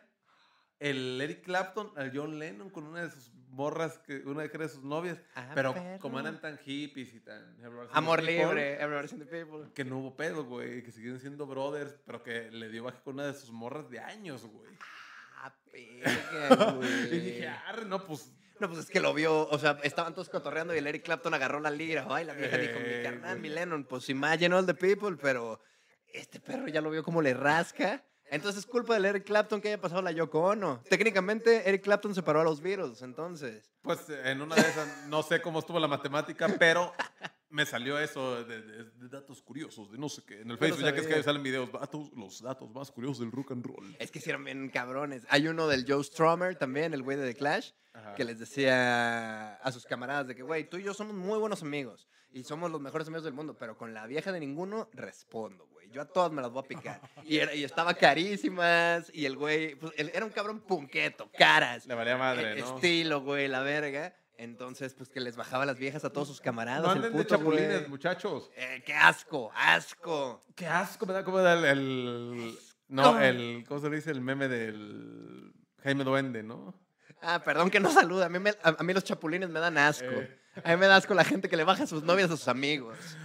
[0.79, 4.83] el Eric Clapton al John Lennon con una de sus morras, que, una de sus
[4.83, 5.19] novias.
[5.35, 5.99] Ah, pero perro.
[5.99, 7.57] como eran tan hippies y tan...
[7.91, 9.71] Amor people, libre, everybody's the people.
[9.73, 10.83] Que no hubo pedo, güey.
[10.83, 13.99] Que siguen siendo brothers, pero que le dio baja con una de sus morras de
[13.99, 14.71] años, güey.
[15.35, 16.89] Ah, perga, güey.
[17.13, 18.33] Y dije, arre, no, pues...
[18.59, 21.33] No, pues es que lo vio, o sea, estaban todos cotorreando y el Eric Clapton
[21.33, 22.07] agarró la lira.
[22.09, 23.41] Ay, la vieja dijo, Eh, mi carnal, güey.
[23.41, 25.59] mi Lennon, pues imagine all the people, pero
[26.13, 28.03] este perro ya lo vio como le rasca.
[28.29, 30.81] Entonces es culpa del Eric Clapton que haya pasado la Yoko Ono.
[30.89, 33.71] Técnicamente, Eric Clapton separó a los Beatles, entonces.
[33.81, 36.91] Pues en una de esas, no sé cómo estuvo la matemática, pero
[37.49, 40.41] me salió eso de, de- de datos curiosos, de no sé qué.
[40.41, 43.31] En el Facebook, ya que es que salen videos, datos, los datos más curiosos del
[43.31, 43.95] rock and roll.
[43.97, 45.23] Es que hicieron bien cabrones.
[45.29, 47.71] Hay uno del Joe Strummer también, el güey de The Clash,
[48.07, 48.15] Ajá.
[48.15, 51.61] que les decía a sus camaradas de que, güey, tú y yo somos muy buenos
[51.61, 55.65] amigos y somos los mejores amigos del mundo, pero con la vieja de ninguno respondo,
[55.67, 55.89] güey.
[55.89, 57.01] Yo a todas me las voy a picar.
[57.23, 61.85] Y, era- y estaba carísimas y el güey, pues, él era un cabrón punqueto, caras,
[61.85, 62.75] Le valía madre, eh, ¿no?
[62.75, 64.15] estilo, güey, la verga.
[64.39, 66.83] Entonces, pues que les bajaba las viejas a todos sus camaradas.
[66.95, 68.51] No el de chapulines, muchachos.
[68.55, 70.43] Eh, qué asco, asco.
[70.55, 73.65] Qué asco me da como da el, el- No, el...
[73.67, 74.11] ¿Cómo se le dice?
[74.11, 76.75] El meme del Jaime Duende, ¿no?
[77.21, 78.25] Ah, perdón que no saluda.
[78.27, 80.05] A mí, me- a, a mí los chapulines me dan asco.
[80.05, 80.39] Eh.
[80.63, 82.47] A mí me da asco la gente que le baja a sus novias a sus
[82.47, 82.97] amigos.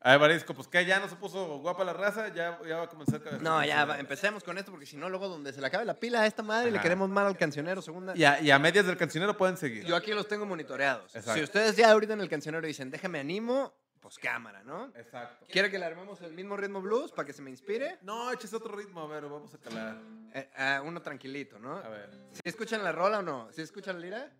[0.00, 2.84] A ver, Marisco, pues que ya no se puso guapa la raza, ya, ya va
[2.84, 3.20] a comenzar.
[3.30, 5.84] a- No, ya, va, empecemos con esto porque si no, luego donde se le acabe
[5.84, 6.84] la pila a esta madre y le Ajá.
[6.84, 8.14] queremos mal al cancionero, segunda.
[8.16, 9.84] Y a, y a medias del cancionero pueden seguir.
[9.84, 11.14] Yo aquí los tengo monitoreados.
[11.14, 11.34] Exacto.
[11.34, 14.86] Si ustedes ya ahorita en el cancionero dicen, déjame animo, pues cámara, ¿no?
[14.94, 15.46] Exacto.
[15.50, 17.98] ¿Quiere que le armemos el mismo ritmo blues para que se me inspire?
[18.02, 20.00] No, eches otro ritmo, a ver, vamos a calar.
[20.34, 21.76] Eh, ah, uno tranquilito, ¿no?
[21.76, 22.10] A ver.
[22.32, 23.52] ¿Sí escuchan la rola o no?
[23.52, 24.32] ¿Sí escuchan la lira?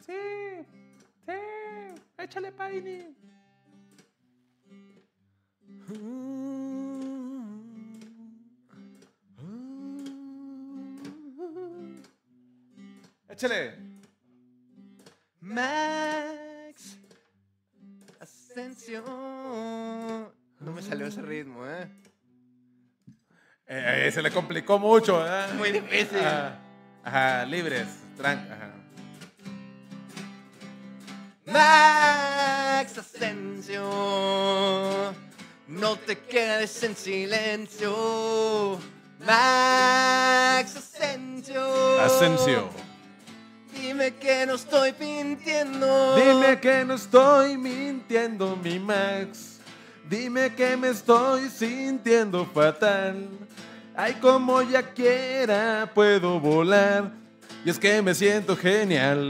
[0.00, 0.12] Sí,
[1.24, 1.32] sí,
[2.18, 3.14] échale Paini.
[13.28, 13.78] Échale.
[15.40, 16.55] Max
[20.60, 21.86] No me salió ese ritmo, ¿eh?
[23.66, 25.52] Eh, eh, se le complicó mucho, ¿verdad?
[25.54, 26.18] Muy difícil.
[26.20, 26.58] Ajá,
[27.04, 27.86] ajá, libres,
[28.16, 28.72] tranca, ajá.
[31.44, 33.82] Max Asensio,
[35.68, 38.78] no te quedes en silencio.
[39.20, 42.00] Max Asensio.
[42.00, 42.85] Asensio.
[43.86, 46.16] Dime que no estoy mintiendo.
[46.16, 49.60] Dime que no estoy mintiendo, mi Max.
[50.10, 53.28] Dime que me estoy sintiendo fatal.
[53.94, 57.12] Ay, como ya quiera puedo volar.
[57.64, 59.20] Y es que me siento genial.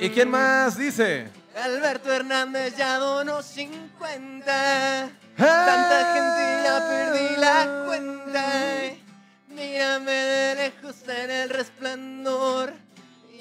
[0.00, 1.26] ¿Y quién más dice?
[1.60, 5.10] Alberto Hernández ya donó 50.
[5.36, 9.07] Tanta gente ya perdí la cuenta.
[9.58, 12.72] Mírame de lejos en el resplandor.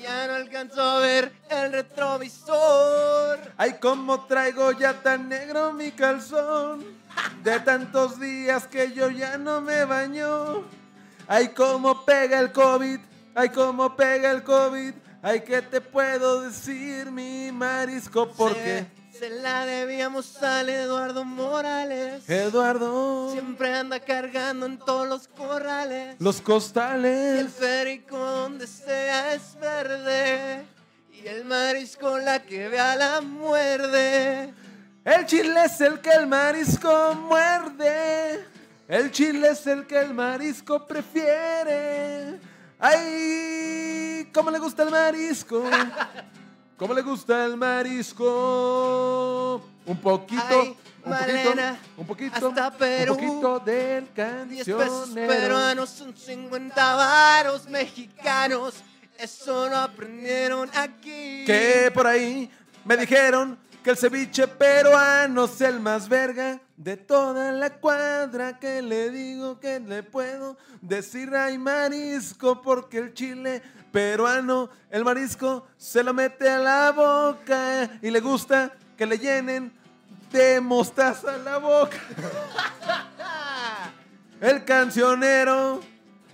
[0.01, 3.39] Ya no alcanzo a ver el retrovisor.
[3.55, 6.83] Ay, como traigo ya tan negro mi calzón.
[7.43, 10.63] De tantos días que yo ya no me baño.
[11.27, 12.99] Ay, como pega el COVID.
[13.35, 14.93] Ay, como pega el COVID.
[15.21, 18.27] Ay, ¿qué te puedo decir, mi marisco?
[18.31, 18.87] Porque
[19.17, 22.29] Se la debíamos al Eduardo Morales.
[22.29, 23.31] Eduardo.
[23.31, 26.15] Siempre anda cargando en todos los corrales.
[26.19, 27.53] Los Y el costales.
[27.53, 30.65] férico donde sea es verde.
[31.11, 34.53] Y el marisco la que vea la muerde.
[35.03, 38.45] El chile es el que el marisco muerde.
[38.87, 42.39] El chile es el que el marisco prefiere.
[42.77, 44.29] ¡Ay!
[44.33, 45.63] ¿Cómo le gusta el marisco?
[46.77, 48.25] ¿Cómo le gusta el marisco?
[49.85, 53.13] Un poquito, Ay, un Malena, poquito, un poquito, hasta Perú.
[53.15, 55.33] un poquito del 10 pesos cancionero.
[55.33, 58.75] peruanos son 50 varos mexicanos.
[59.17, 61.43] Eso lo aprendieron aquí.
[61.45, 62.51] Que por ahí
[62.85, 68.59] me dijeron que el ceviche peruano es el más verga de toda la cuadra.
[68.59, 73.63] Que le digo que le puedo decir ay marisco porque el chile
[73.97, 79.73] peruano, el marisco se lo mete a la boca y le gusta que le llenen
[80.31, 81.97] de mostaza la boca.
[84.39, 85.81] El cancionero,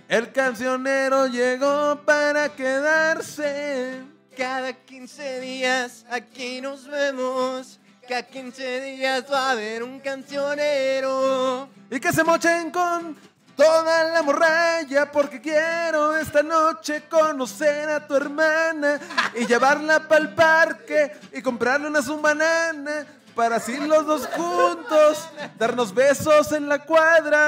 [0.10, 4.02] el cancionero llegó para quedarse.
[4.36, 7.80] Cada 15 días aquí nos vemos.
[8.06, 11.70] Cada 15 días va a haber un cancionero.
[11.90, 13.16] Y que se mochen con
[13.56, 19.00] toda la morralla porque quiero esta noche conocer a tu hermana
[19.36, 25.28] y llevarla para el parque y comprarle una su banana para así los dos juntos
[25.58, 27.40] darnos besos en la cuadra.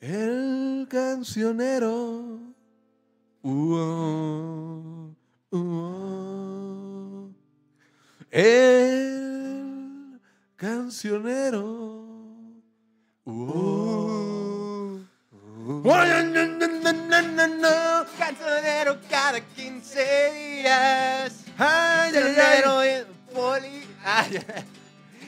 [0.00, 2.38] El cancionero.
[3.42, 5.12] Uh,
[5.50, 7.30] uh,
[8.30, 10.20] el
[10.56, 12.00] cancionero.
[13.24, 13.69] Uh,
[18.18, 21.44] Cancionero cada 15 días.
[21.58, 22.12] Ay.
[22.12, 23.86] Cancionero es poli.
[24.04, 24.44] Ay.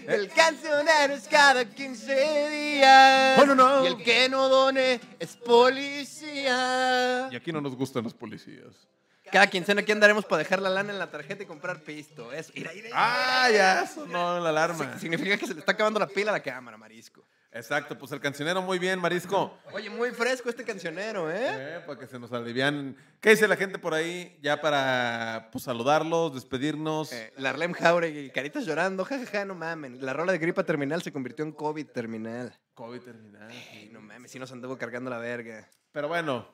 [0.07, 3.38] El cancionero es cada 15 días.
[3.40, 3.84] Oh, no, no.
[3.84, 7.28] Y el que no done es policía.
[7.30, 8.88] Y aquí no nos gustan los policías.
[9.30, 12.32] Cada quincena aquí andaremos para dejar la lana en la tarjeta y comprar pisto.
[12.32, 12.53] Eso.
[12.55, 14.98] Mira, mira, Ah, ya sonó la alarma.
[14.98, 17.24] Significa que se le está acabando la pila a la cámara, Marisco.
[17.55, 19.59] Exacto, pues el cancionero muy bien, Marisco.
[19.72, 21.36] Oye, muy fresco este cancionero, ¿eh?
[21.50, 22.96] Eh, para que se nos alivian.
[23.20, 24.38] ¿Qué dice la gente por ahí?
[24.40, 27.12] Ya para pues, saludarlos, despedirnos.
[27.12, 30.05] Eh, la Arlem Jauregui, caritas llorando, jajaja, no mamen.
[30.05, 32.59] La rola de gripa terminal se convirtió en COVID terminal.
[32.72, 33.50] COVID terminal.
[33.50, 35.68] Ey, no mames, sí nos anduvo cargando la verga.
[35.92, 36.48] Pero bueno,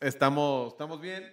[0.00, 1.32] estamos, estamos bien.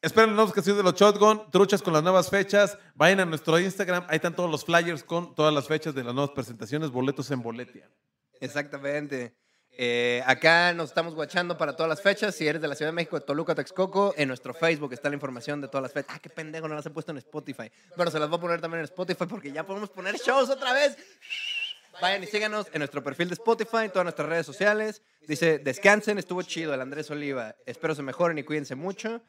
[0.00, 2.76] Esperen los nuevos canciones de los Shotgun, truchas con las nuevas fechas.
[2.96, 6.12] Vayan a nuestro Instagram, ahí están todos los flyers con todas las fechas de las
[6.12, 7.88] nuevas presentaciones, boletos en Boletia.
[8.42, 9.34] Exactamente.
[9.78, 12.34] Eh, acá nos estamos guachando para todas las fechas.
[12.34, 15.14] Si eres de la Ciudad de México, de Toluca, Texcoco, en nuestro Facebook está la
[15.14, 16.14] información de todas las fechas.
[16.14, 17.70] Ah, qué pendejo, no las he puesto en Spotify.
[17.96, 20.72] Bueno, se las voy a poner también en Spotify porque ya podemos poner shows otra
[20.72, 20.96] vez.
[22.00, 25.02] Vayan y síganos en nuestro perfil de Spotify, en todas nuestras redes sociales.
[25.26, 27.54] Dice, descansen, estuvo chido el Andrés Oliva.
[27.64, 29.22] Espero se mejoren y cuídense mucho.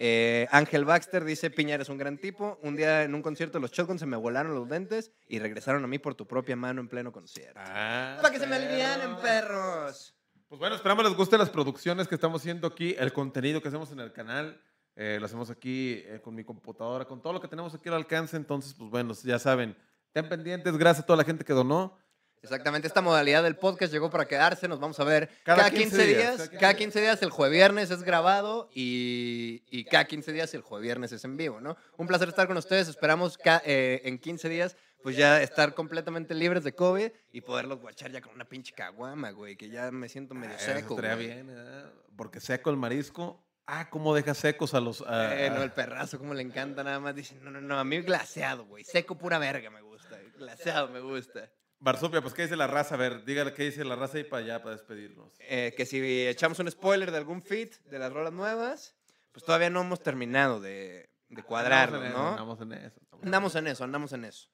[0.00, 2.60] Eh, Ángel Baxter dice, Piña, eres un gran tipo.
[2.62, 5.88] Un día en un concierto los Shotgun se me volaron los dentes y regresaron a
[5.88, 7.58] mí por tu propia mano en pleno concierto.
[7.60, 10.14] Ah, Para que se me alivianen, perros.
[10.46, 13.90] Pues bueno, esperamos les guste las producciones que estamos haciendo aquí, el contenido que hacemos
[13.90, 14.62] en el canal.
[14.94, 17.96] Eh, lo hacemos aquí eh, con mi computadora, con todo lo que tenemos aquí al
[17.96, 18.36] alcance.
[18.36, 19.76] Entonces, pues bueno, ya saben,
[20.06, 20.78] estén pendientes.
[20.78, 21.98] Gracias a toda la gente que donó.
[22.42, 24.68] Exactamente, esta modalidad del podcast llegó para quedarse.
[24.68, 26.36] Nos vamos a ver Cada cada, 15 15, días, días.
[26.36, 26.78] cada 15 Cada días.
[26.78, 31.12] 15 días el jueves viernes es grabado y, y cada 15 días el jueves viernes
[31.12, 31.76] es en vivo, ¿no?
[31.96, 32.88] Un placer estar con ustedes.
[32.88, 37.80] Esperamos ca- eh, en 15 días pues ya estar completamente libres de COVID y poderlos
[37.80, 40.94] guachar ya con una pinche caguama, güey, que ya me siento medio Ah, seco.
[40.96, 41.84] estaría bien, ¿eh?
[42.16, 43.44] porque seco el marisco.
[43.70, 45.02] Ah, cómo deja secos a los.
[45.02, 47.14] a- Eh, no, el perrazo, como le encanta nada más.
[47.14, 48.82] Dice, no, no, no, a mí glaseado, güey.
[48.82, 50.18] Seco pura verga me gusta.
[50.38, 51.48] Glaseado me gusta.
[51.80, 52.96] Barsopia, pues, ¿qué dice la raza?
[52.96, 55.32] A ver, dígale qué dice la raza y para allá, para despedirnos.
[55.40, 58.96] eh, que si echamos un spoiler de algún fit de las rolas nuevas,
[59.32, 62.28] pues todavía no hemos terminado de, de cuadrarlo, en eso, ¿no?
[62.30, 63.00] Andamos en eso.
[63.00, 64.48] andamos en Andamos en eso, andamos en eso.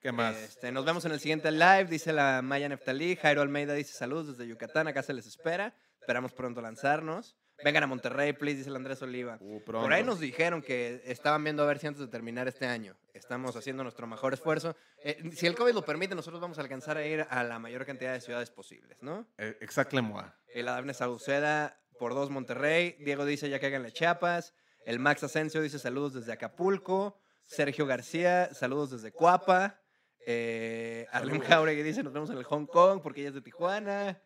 [0.00, 0.36] ¿Qué más?
[0.36, 3.16] Este, nos vemos en el siguiente live, dice la Maya Neftalí.
[3.16, 5.74] Jairo Almeida dice saludos desde Yucatán, acá se les espera.
[6.00, 7.36] Esperamos pronto lanzarnos.
[7.64, 9.38] Vengan a Monterrey, please, dice el Andrés Oliva.
[9.40, 12.66] Uh, Por ahí nos dijeron que estaban viendo a ver si antes de terminar este
[12.66, 12.96] año.
[13.14, 14.76] Estamos haciendo nuestro mejor esfuerzo.
[15.02, 17.86] Eh, si el COVID lo permite, nosotros vamos a alcanzar a ir a la mayor
[17.86, 19.26] cantidad de ciudades posibles, ¿no?
[19.38, 20.22] Eh, Exactamente.
[20.52, 22.96] El Adabne Sauceda por dos Monterrey.
[23.00, 24.54] Diego dice ya que hagan Chiapas.
[24.84, 27.18] El Max Asensio dice saludos desde Acapulco.
[27.46, 29.80] Sergio García, saludos desde Cuapa.
[30.28, 34.20] Eh, Arlem Jauregui dice nos vemos en el Hong Kong porque ella es de Tijuana.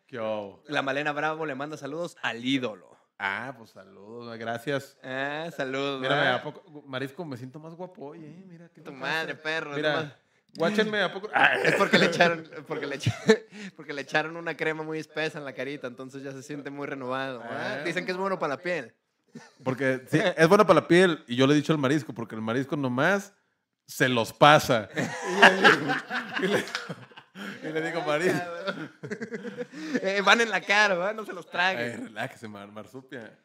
[0.67, 2.90] La Malena Bravo le manda saludos al ídolo.
[3.23, 4.97] Ah, pues saludos, gracias.
[5.03, 6.01] Ah, saludos.
[6.01, 6.35] ¿verdad?
[6.35, 8.43] ¿a poco, Marisco, me siento más guapo hoy, eh?
[8.47, 9.43] Mira, ¿qué Tu madre, pasa?
[9.43, 9.75] perro.
[9.75, 10.17] Mira,
[10.55, 11.29] guáchenme, ¿a poco?
[11.33, 13.15] Ah, Es porque le echaron, porque le echa-
[13.75, 16.87] porque le echaron una crema muy espesa en la carita, entonces ya se siente muy
[16.87, 17.43] renovado.
[17.43, 17.81] Ah.
[17.85, 18.95] Dicen que es bueno para la piel.
[19.63, 21.23] Porque sí, es bueno para la piel.
[21.27, 23.33] Y yo le he dicho al marisco, porque el marisco nomás
[23.85, 24.89] se los pasa.
[24.97, 25.93] Y, le digo-
[26.39, 26.63] y le,
[27.63, 28.39] y le digo, marisco,
[30.01, 31.13] Eh, van en la cara, ¿verdad?
[31.15, 32.05] No se los ay, traguen.
[32.07, 33.37] relájese, mar, marsupia.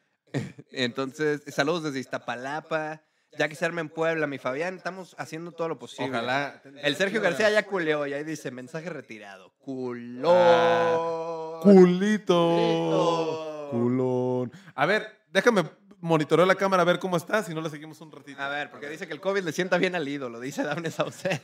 [0.70, 3.03] Entonces, saludos desde Iztapalapa.
[3.38, 6.09] Ya que se arma en Puebla, mi Fabián, estamos haciendo todo lo posible.
[6.11, 6.62] Ojalá.
[6.82, 9.53] El Sergio García ya culeó y ahí dice, mensaje retirado.
[9.59, 10.32] Culó.
[10.34, 12.49] Ah, Culito.
[12.55, 13.68] Culito.
[13.72, 14.53] Culón.
[14.74, 15.64] A ver, déjame
[16.01, 18.40] monitorear la cámara a ver cómo está, si no le seguimos un ratito.
[18.40, 21.40] A ver, porque dice que el COVID le sienta bien al ídolo, dice Daphne Sauce.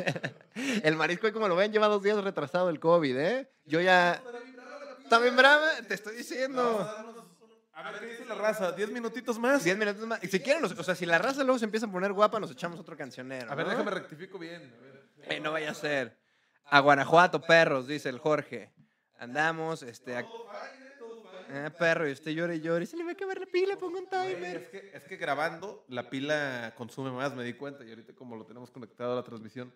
[0.84, 3.50] El marisco, ahí como lo ven, lleva dos días retrasado el COVID, ¿eh?
[3.64, 4.22] Yo ya...
[5.02, 5.68] ¿Está bien brava?
[5.88, 6.80] Te estoy diciendo.
[7.74, 8.72] A ver, ¿qué dice la raza?
[8.72, 9.64] ¿Diez minutitos más?
[9.64, 10.20] Diez minutos más.
[10.20, 12.78] Si quieren, o sea, si la raza luego se empieza a poner guapa, nos echamos
[12.78, 13.50] otro cancionero.
[13.50, 13.70] A ver, ¿no?
[13.72, 14.74] déjame rectifico bien.
[14.78, 15.08] A ver.
[15.24, 16.18] Eh, no vaya a ser.
[16.64, 18.72] A Guanajuato, perros, dice el Jorge.
[19.18, 20.16] Andamos, este...
[20.16, 20.24] a-
[21.54, 22.82] Ah, perro, y usted llora y llora.
[22.82, 24.56] Y se le va a acabar la pila, pongo un timer.
[24.56, 27.84] es, que, es que grabando la pila consume más, me di cuenta.
[27.84, 29.72] Y ahorita como lo tenemos conectado a la transmisión,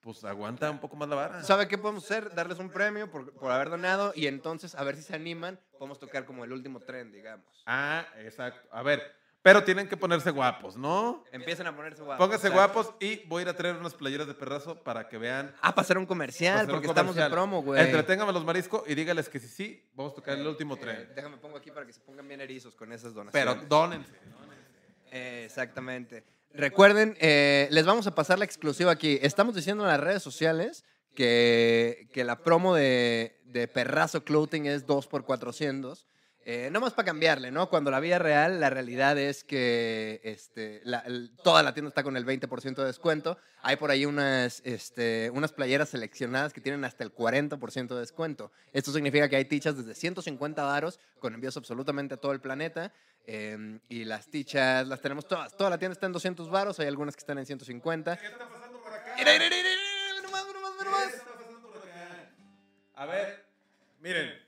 [0.00, 1.42] pues aguanta un poco más la vara.
[1.44, 2.34] ¿Sabe qué podemos hacer?
[2.34, 6.00] Darles un premio por, por haber donado y entonces, a ver si se animan, podemos
[6.00, 7.62] tocar como el último tren, digamos.
[7.64, 8.68] Ah, exacto.
[8.72, 9.00] A ver,
[9.44, 11.22] pero tienen que ponerse guapos, ¿no?
[11.30, 12.24] Empiecen a ponerse guapos.
[12.24, 12.74] Pónganse exacto.
[12.80, 15.54] guapos y voy a ir a traer unas playeras de perrazo para que vean.
[15.60, 17.78] Ah, para hacer un comercial, hacer un porque estamos de promo, güey.
[17.82, 21.08] Entreténganme los mariscos y dígales que sí, sí, vamos a tocar el último Eh, tren.
[21.14, 23.68] déjame pongo aquí para que se pongan bien erizos con esas Pero donaciones.
[23.68, 24.12] dónense.
[25.12, 26.24] Eh, exactamente.
[26.54, 29.18] Recuerden, eh, les vamos a pasar la exclusiva aquí.
[29.20, 30.84] Estamos diciendo en las redes sociales
[31.14, 36.06] que, que la promo de, de Perrazo Clothing es 2 por 400.
[36.46, 37.70] Eh, no más para cambiarle, ¿no?
[37.70, 42.02] Cuando la vida real, la realidad es que este, la- el- toda la tienda está
[42.02, 43.38] con el 20% de descuento.
[43.62, 48.52] Hay por ahí unas, este, unas playeras seleccionadas que tienen hasta el 40% de descuento.
[48.74, 52.92] Esto significa que hay tichas desde 150 varos con envíos absolutamente a todo el planeta.
[53.26, 55.56] eh, y las tichas las tenemos todas.
[55.56, 58.18] Toda la tienda está en 200 varos, hay algunas que están en 150.
[58.18, 59.14] ¿Qué está pasando por acá?
[59.16, 61.14] Mira, mira, mira, mira, nomás, nomás, ¿Qué nomás.
[61.14, 62.30] está pasando por acá?
[62.96, 63.46] A ver,
[64.00, 64.43] miren.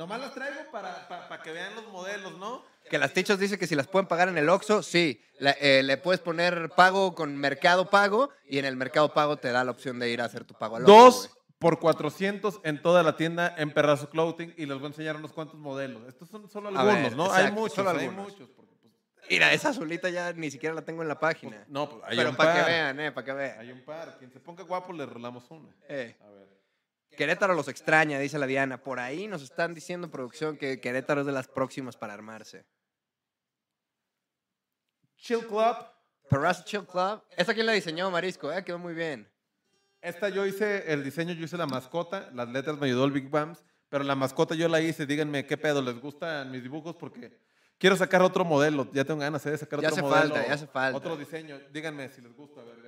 [0.00, 2.64] Nomás las traigo para, para, para que vean los modelos, ¿no?
[2.88, 5.20] Que las tichas dice que si las pueden pagar en el Oxxo, sí.
[5.38, 9.52] La- eh, le puedes poner pago con Mercado Pago y en el Mercado Pago te
[9.52, 12.80] da la opción de ir a hacer tu pago al Oxxo, Dos por 400 en
[12.80, 16.08] toda la tienda en Perrazo Clothing y les voy a enseñar unos cuantos modelos.
[16.08, 17.30] Estos son solo algunos, ver, ¿no?
[17.30, 18.32] hay muchos, solo hay algunos.
[18.32, 18.48] muchos.
[18.56, 18.94] porque, pues,
[19.28, 21.62] Mira, esa azulita ya ni siquiera la tengo en la página.
[21.68, 22.64] no, pues hay Pero un para par.
[22.64, 23.58] que vean, eh, para que vean.
[23.60, 24.16] Hay un par.
[24.18, 25.68] Quien se ponga guapo le rolamos uno.
[25.90, 26.16] Eh.
[26.24, 26.59] A ver.
[27.16, 28.82] Querétaro los extraña, dice la Diana.
[28.82, 32.64] Por ahí nos están diciendo producción que Querétaro es de las próximas para armarse.
[35.16, 35.76] Chill Club.
[36.28, 37.22] Perrazo Chill Club.
[37.36, 38.52] ¿Esta quién la diseñó, Marisco?
[38.52, 38.64] Eh?
[38.64, 39.28] Quedó muy bien.
[40.00, 42.30] Esta yo hice el diseño, yo hice la mascota.
[42.32, 43.62] Las letras me ayudó el Big Bams.
[43.88, 45.04] Pero la mascota yo la hice.
[45.04, 46.94] Díganme qué pedo, ¿les gustan mis dibujos?
[46.96, 47.36] Porque
[47.76, 48.88] quiero sacar otro modelo.
[48.92, 50.34] Ya tengo ganas eh, de sacar Ya otro hace modelo.
[50.34, 50.96] falta, ya hace falta.
[50.96, 51.58] Otro diseño.
[51.70, 52.60] Díganme si les gusta.
[52.60, 52.78] A ver.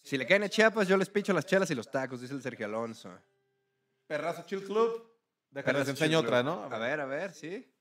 [0.00, 2.40] Si le caen a Chiapas, yo les picho las chelas y los tacos, dice el
[2.40, 3.10] Sergio Alonso.
[4.08, 5.06] Perrazo Chill Club.
[5.50, 6.42] Déjame les enseño otra.
[6.42, 6.64] ¿no?
[6.64, 7.72] A ver, a ver, sí.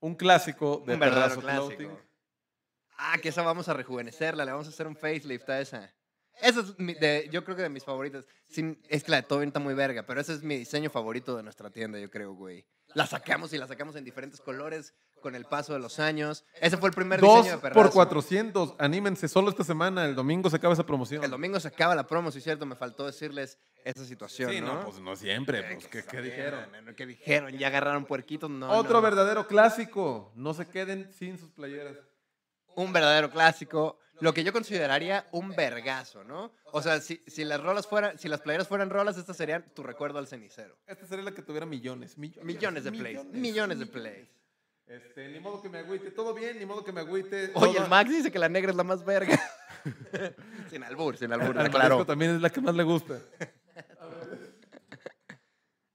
[0.00, 1.68] Un clásico de Un Perrazo clásico.
[1.68, 1.98] Clothing.
[2.96, 5.94] Ah, que esa vamos a rejuvenecerla, le vamos a hacer un facelift a esa.
[6.42, 8.26] Esa es mi- de, yo creo que de mis favoritas.
[8.88, 11.42] Es que la de Tobin está muy verga, pero ese es mi diseño favorito de
[11.42, 12.66] nuestra tienda, yo creo, güey.
[12.94, 16.44] La sacamos y la sacamos en diferentes colores con el paso de los años.
[16.60, 17.80] Ese fue el primer Dos diseño de Perrazo.
[17.82, 18.74] por 400.
[18.78, 20.04] Anímense, solo esta semana.
[20.04, 21.24] El domingo se acaba esa promoción.
[21.24, 24.60] El domingo se acaba la promo, sí es cierto, me faltó decirles esa situación, Sí,
[24.60, 24.74] ¿no?
[24.80, 25.62] no, pues no siempre.
[25.74, 26.66] Pues, ¿qué, qué dijeron?
[26.70, 26.94] dijeron?
[26.94, 27.58] ¿Qué dijeron?
[27.58, 28.50] ¿Ya agarraron puerquitos?
[28.50, 29.02] No, Otro no.
[29.02, 30.30] verdadero clásico.
[30.36, 31.96] No se queden sin sus playeras.
[32.76, 36.52] Un verdadero clásico, lo que yo consideraría un vergazo, ¿no?
[36.72, 39.82] O sea, si, si las rolas fueran, si las playeras fueran rolas, estas serían tu
[39.82, 40.76] recuerdo al cenicero.
[40.86, 42.16] Esta sería la que tuviera millones.
[42.18, 44.28] Millones, Millones de plays, millones de plays.
[44.86, 46.10] Este, ni modo que me agüite.
[46.10, 47.50] Todo bien, ni modo que me agüite.
[47.54, 49.40] Oye, todo- el Max dice que la negra es la más verga.
[50.70, 52.04] sin albur, sin albur, Al claro.
[52.04, 53.18] También es la que más le gusta.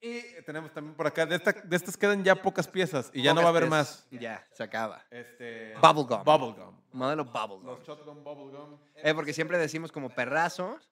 [0.01, 3.33] Y tenemos también por acá, de, esta- de estas quedan ya pocas piezas y ya
[3.33, 4.07] no va a haber más.
[4.11, 5.03] Ya, se acaba.
[5.11, 6.23] Este, Bubblegum.
[6.23, 6.75] Bubblegum.
[6.93, 7.65] Modelo Bubblegum.
[7.65, 8.79] Los Shotgun Bubblegum.
[8.95, 10.89] Eh, porque siempre decimos como perrazos,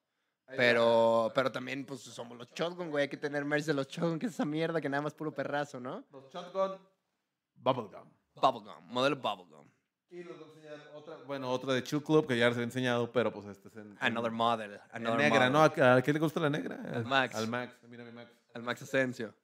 [0.55, 3.03] pero, pero también pues somos los Shotgun, güey.
[3.03, 5.33] Hay que tener merch de los Shotgun, que es esa mierda que nada más puro
[5.33, 6.03] perrazo, ¿no?
[6.11, 6.77] Los Shotgun
[7.55, 8.09] Bubblegum.
[8.35, 9.67] Bubblegum, modelo Bubblegum.
[10.09, 12.63] Y les voy a enseñar otra, bueno, otra de Chill Club que ya les he
[12.63, 14.79] enseñado, pero pues este es en, Another model.
[14.91, 15.51] Another negra, model.
[15.77, 15.83] ¿no?
[15.85, 16.79] ¿A, a quién le gusta la negra?
[16.93, 17.35] Al Max.
[17.35, 18.31] Al Max, mira mi Max.
[18.57, 19.35] Al Max Asensio.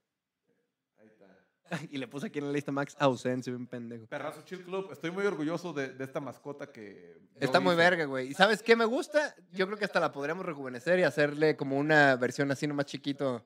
[0.98, 1.28] Ahí está.
[1.92, 4.08] y le puse aquí en la lista Max ausencia, bien pendejo.
[4.08, 4.92] Perrazo Chill Club.
[4.92, 7.22] Estoy muy orgulloso de, de esta mascota que.
[7.40, 7.84] Está muy hice.
[7.84, 8.30] verga, güey.
[8.30, 9.36] ¿Y sabes qué me gusta?
[9.52, 13.46] Yo creo que hasta la podríamos rejuvenecer y hacerle como una versión así nomás chiquito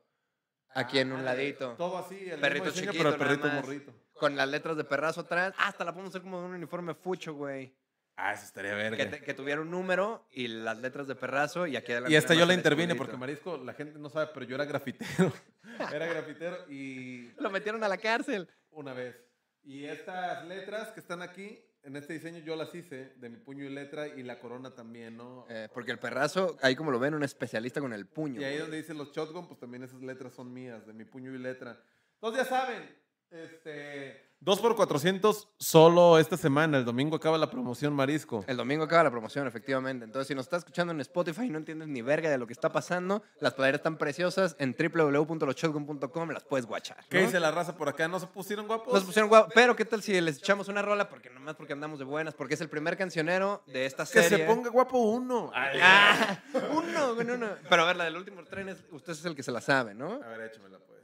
[0.74, 1.74] aquí en un Ah, ladito.
[1.74, 3.93] Todo así, el Perrito mismo diseño, chiquito, pero el perrito morrito.
[4.13, 5.53] Con las letras de perrazo atrás.
[5.57, 7.76] Hasta la podemos hacer como un uniforme fucho, güey.
[8.20, 9.09] Ah, eso estaría Que, verga.
[9.11, 12.13] te- que tuviera un número y las letras de perrazo y aquí adelante.
[12.13, 14.65] Y esta nada yo el intervine porque Marisco, la gente no sabe, pero yo era
[14.65, 15.32] grafitero.
[15.93, 18.49] era grafitero y Lo metieron a la cárcel.
[18.72, 19.15] una vez.
[19.63, 23.65] Y estas letras que están aquí, en este diseño yo las hice, de mi puño
[23.65, 25.45] y letra, y la corona también, ¿no?
[25.49, 28.41] Eh, porque el perrazo, ahí como lo ven, un especialista con el puño.
[28.41, 28.61] y ahí güey.
[28.61, 31.80] donde dice los shotgun, pues también esas letras son mías, de mi puño y letra.
[32.15, 32.84] Entonces ya saben,
[33.32, 34.26] este...
[34.40, 36.78] 2 por 400 solo esta semana.
[36.78, 38.46] El domingo acaba la promoción Marisco.
[38.48, 40.06] El domingo acaba la promoción, efectivamente.
[40.06, 42.54] Entonces, si nos estás escuchando en Spotify y no entiendes ni verga de lo que
[42.54, 44.56] está pasando, las playeras están preciosas.
[44.60, 46.98] En www.loshotgun.com las puedes guachar.
[47.10, 47.26] ¿Qué ¿no?
[47.26, 48.08] dice la raza por acá?
[48.08, 48.94] ¿No se pusieron guapos?
[48.94, 51.10] Nos pusieron guau- Pero, ¿qué tal si les echamos una rola?
[51.10, 54.38] Porque nomás porque andamos de buenas, porque es el primer cancionero de esta que serie.
[54.38, 55.52] se ponga guapo uno.
[55.56, 57.48] Ah, uno, güey, uno.
[57.68, 59.96] Pero a ver, la del último tren, es, usted es el que se la sabe,
[59.96, 60.14] ¿no?
[60.24, 60.97] A ver, échamela pues.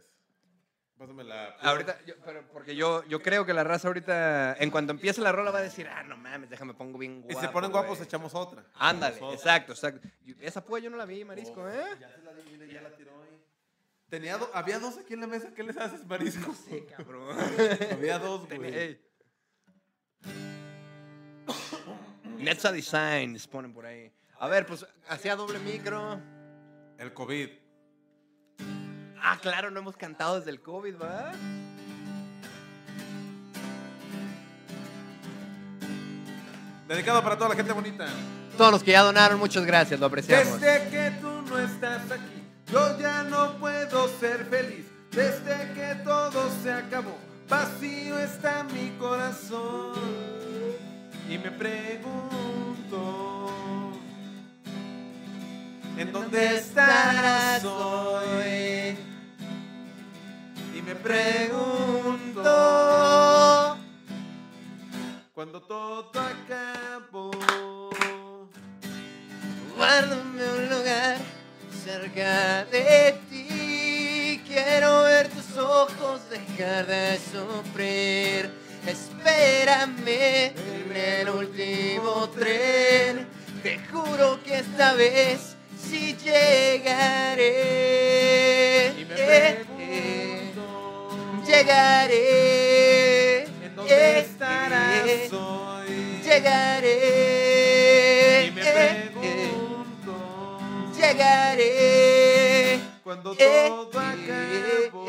[0.97, 1.55] Pásamela.
[1.61, 5.31] Ahorita, yo- pero porque yo, yo creo que la raza ahorita, en cuanto empiece la
[5.31, 7.41] rola, va a decir, ah, no mames, déjame pongo bien Y guapo.
[7.41, 8.07] se ponen guapos, güey".
[8.07, 8.63] echamos otra.
[8.75, 9.51] Ándale, Echamos otra.
[9.51, 10.07] exacto, exacto.
[10.39, 11.83] Esa pues yo no la vi, Marisco, Oh, ¿eh?
[11.99, 13.43] Ya se la di, ya la tiró ahí.
[14.09, 15.51] Tenía do- había dos aquí en la mesa.
[15.55, 16.53] ¿Qué les haces, Marisco?
[16.69, 17.35] Sí, cabrón.
[17.91, 18.73] había dos, güey.
[18.77, 19.01] ey.
[22.37, 24.11] Netza Designs ponen por ahí.
[24.39, 26.19] A ver, pues hacía doble micro.
[26.97, 27.49] El COVID.
[29.25, 31.31] Ah, claro, no hemos cantado desde el COVID, ¿va?
[36.89, 38.05] Dedicado para toda la gente bonita.
[38.57, 40.59] Todos los que ya donaron, muchas gracias, lo apreciamos.
[40.59, 44.87] Desde que tú no estás aquí, yo ya no puedo ser feliz.
[45.11, 47.17] Desde que todo se acabó,
[47.47, 49.93] vacío está mi corazón.
[51.29, 52.99] Y me pregunto,
[55.97, 58.82] ¿en dónde estarás hoy?
[60.85, 62.41] Me pregunto,
[65.33, 67.31] cuando todo acabó.
[69.77, 71.17] Guárdame un lugar
[71.83, 74.41] cerca de ti.
[74.45, 78.51] Quiero ver tus ojos, dejar de sufrir.
[78.85, 83.27] Espérame en el último tren.
[83.61, 87.53] Te juro que esta vez sí llegaré.
[88.99, 89.72] Y me
[91.53, 93.43] Llegaré.
[93.43, 96.19] ¿en dónde Eh, estarás eh, hoy?
[96.23, 96.97] Llegaré.
[98.47, 100.59] Y me eh, pregunto,
[100.97, 102.79] Llegaré.
[103.03, 105.05] cuando todo acabó.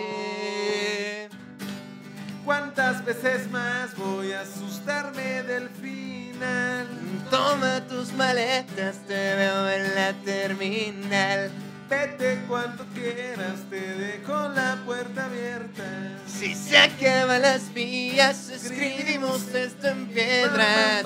[2.44, 6.86] ¿cuántas veces más voy a asustarme del final?
[7.30, 11.50] Toma tus maletas, te veo en la terminal.
[11.88, 15.84] Vete cuando quieras, te dejo la puerta abierta.
[16.26, 21.02] Si se acaban las vías, escribimos esto en piedra.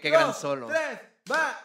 [0.00, 0.66] Qué gran solo.
[0.66, 1.00] Tres,
[1.30, 1.58] va.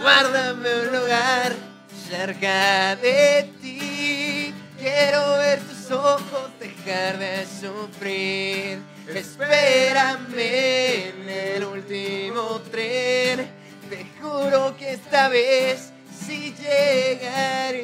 [0.00, 1.71] Guárdame un lugar
[2.12, 4.52] cerca de ti.
[4.78, 8.80] Quiero ver tus ojos, dejar de sufrir.
[9.08, 13.48] Espérame en el último tren.
[13.88, 15.90] Te juro que esta vez
[16.26, 17.80] sí llegaré.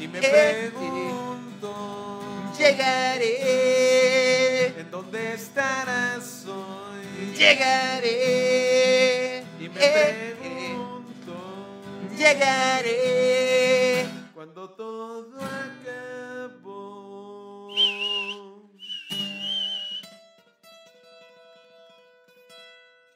[0.00, 1.70] Y me pregunto,
[2.58, 4.66] Llegaré.
[4.80, 7.36] ¿en dónde estarás hoy?
[7.36, 9.44] Llegaré.
[9.60, 10.41] Y me pregunto,
[12.22, 14.06] Llegaré.
[14.32, 16.62] cuando todo acabó.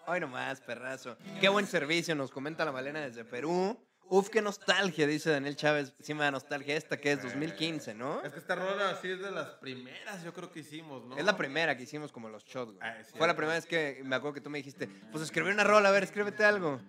[0.09, 1.17] Ay, nomás, perrazo.
[1.41, 3.81] Qué buen servicio, nos comenta la Malena desde Perú.
[4.09, 5.93] Uf, qué nostalgia, dice Daniel Chávez.
[6.03, 8.25] Sí me da nostalgia esta, que es 2015, ¿no?
[8.25, 11.17] Es que esta rola sí es de las primeras, yo creo que hicimos, ¿no?
[11.17, 12.89] Es la primera que hicimos como los shots, güey.
[12.89, 15.63] Ah, Fue la primera vez que me acuerdo que tú me dijiste, pues escribí una
[15.63, 16.81] rola, a ver, escríbete algo.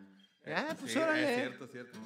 [0.56, 1.30] Ah, pues Sí, órale.
[1.30, 2.00] es cierto, cierto.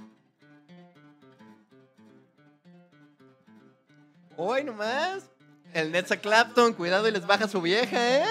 [4.37, 5.29] Hoy nomás.
[5.73, 8.25] El Netza Clapton, cuidado y les baja su vieja, ¿eh?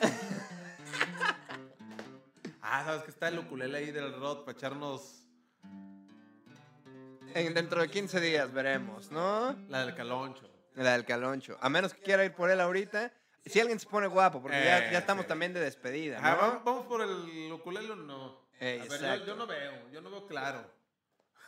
[2.66, 5.22] Ah, ¿sabes que está el ukulele ahí del Rod para echarnos
[7.34, 9.54] En- dentro de 15 días veremos, ¿no?
[9.68, 10.50] la del caloncho?
[10.74, 11.56] La del caloncho.
[11.60, 13.12] A menos que quiera ir por él ahorita.
[13.46, 16.36] Si alguien se pone guapo, porque ya, Eh, ya estamos también de despedida, Ah, ¿no?
[16.38, 18.43] ¿vamos, vamos por el ukulele o no?
[18.60, 20.70] Ey, A ver, yo, no veo, yo no veo claro.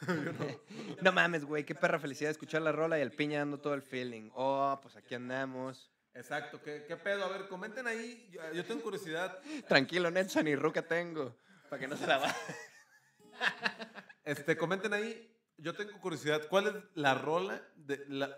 [1.00, 3.82] No mames, güey, qué perra felicidad escuchar la rola y el piña dando todo el
[3.82, 4.30] feeling.
[4.34, 5.90] Oh, pues aquí andamos.
[6.14, 7.24] Exacto, ¿qué, qué pedo?
[7.24, 9.38] A ver, comenten ahí, yo, yo tengo curiosidad.
[9.68, 11.36] Tranquilo, Netson, ni ruca tengo.
[11.68, 12.34] Para que no se la va.
[14.24, 18.36] Este, comenten ahí, yo tengo curiosidad, ¿cuál es la rola, de la,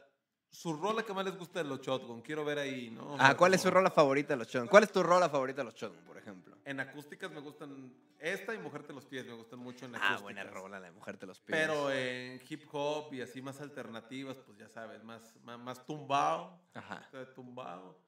[0.50, 2.20] su rola que más les gusta de los Shotgun?
[2.20, 3.16] Quiero ver ahí, ¿no?
[3.18, 4.68] Ah, ¿cuál es su rola favorita de los Shotgun?
[4.68, 6.47] ¿Cuál es tu rola favorita de los Shotgun, por ejemplo?
[6.68, 10.20] En acústicas me gustan, esta y Mojarte los Pies me gustan mucho en Ah, acústicas.
[10.22, 11.58] buena rola, la de Mujer te los pies.
[11.58, 16.60] Pero en hip hop y así más alternativas, pues ya sabes, más, más, más tumbado.
[16.74, 17.08] Ajá.
[17.34, 17.98] Tumbado.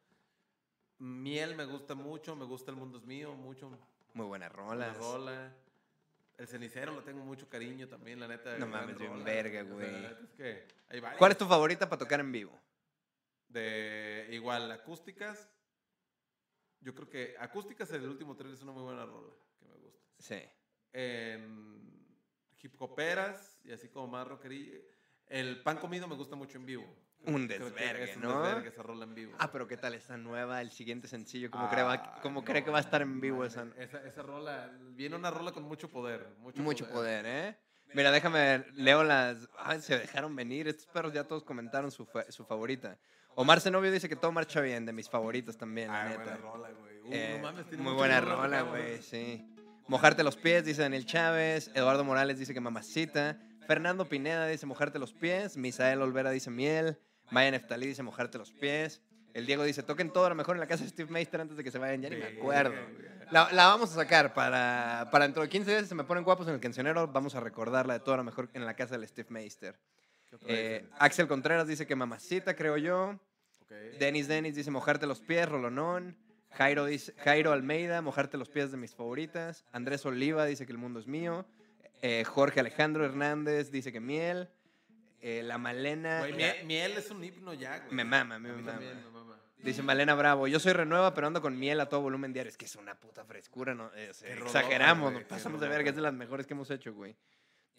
[0.98, 3.70] Miel me gusta mucho, me gusta El Mundo es Mío, mucho.
[4.12, 4.92] Muy buena La rola.
[4.92, 5.52] rola.
[6.36, 8.58] El cenicero lo tengo mucho cariño también, la neta.
[8.58, 9.90] No mames, bien verga, O sea, güey.
[9.90, 10.68] la neta es que.
[11.16, 12.52] ¿Cuál es tu favorita para tocar en vivo?
[13.48, 15.48] De igual, acústicas.
[16.80, 20.00] Yo creo que acústicas el último tren es una muy buena rola que me gusta.
[20.18, 20.40] Sí.
[20.92, 22.06] En
[22.62, 24.78] hip hoperas y así como más rockería.
[25.26, 26.96] El pan comido me gusta mucho en vivo.
[27.26, 28.42] Un Creo desvergue, es un ¿no?
[28.42, 29.34] desvergue esa rola en vivo.
[29.38, 31.50] Ah, pero ¿qué tal esta nueva, el siguiente sencillo?
[31.50, 33.66] ¿Cómo, Ah, cree, va- cómo cree que va a estar en vivo esa?
[33.76, 34.02] esa?
[34.06, 36.26] Esa rola, viene una rola con mucho poder.
[36.38, 37.56] Mucho, Mucho poder, ¿eh?
[37.92, 39.48] Mira, déjame leo las...
[39.58, 42.98] Ay, se dejaron venir, estos perros ya todos comentaron su, fa- su favorita.
[43.40, 46.22] Omar Zenobio dice que todo marcha bien, de mis favoritos también, la Ah, neta.
[46.22, 46.98] buena rola, güey.
[47.00, 49.46] Uh, Eh, no mames, tiene muy buena rola, güey, sí.
[49.88, 51.70] Mojarte los pies, dice Daniel Chávez.
[51.74, 53.38] Eduardo Morales dice que mamacita.
[53.66, 55.56] Fernando Pineda dice mojarte los pies.
[55.56, 56.98] Misael Olvera dice miel.
[57.30, 59.00] Maya Neftalí dice mojarte los pies.
[59.32, 61.64] El Diego dice toquen todo lo mejor en la casa de Steve Meister antes de
[61.64, 62.02] que se vayan.
[62.02, 62.74] Ya ni me acuerdo.
[63.30, 65.82] La, la vamos a sacar para, para dentro de 15 días.
[65.84, 68.50] Si se me ponen guapos en el cancionero, vamos a recordarla de todo lo mejor
[68.54, 69.78] en la casa del Steve Meister.
[70.28, 70.84] ¿Qué otra Eh?
[70.98, 73.18] Axel Contreras dice que mamacita, creo yo.
[73.70, 73.98] Ok.
[73.98, 76.16] Denis Denis dice mojarte los pies, Rolonón.
[76.52, 79.64] Jairo, dice, Jairo Almeida, mojarte los pies de mis favoritas.
[79.72, 81.46] Andrés Oliva dice que el mundo es mío.
[82.02, 84.48] Eh, Jorge Alejandro Hernández dice que miel.
[85.20, 86.20] Eh, la Malena.
[86.20, 87.92] Güey, miel, miel es un himno ya, güey.
[87.92, 88.72] Me mama, a mí A me mí mama.
[88.78, 89.36] también me mama.
[89.58, 92.48] Dice Malena Bravo, yo soy renueva, pero ando con miel a todo volumen diario.
[92.48, 93.90] Es que es una puta frescura, ¿no?
[93.94, 95.76] Eh, Qué rolota, exageramos, nos pasamos de rolota.
[95.76, 97.14] verga, es de las mejores que hemos hecho, güey.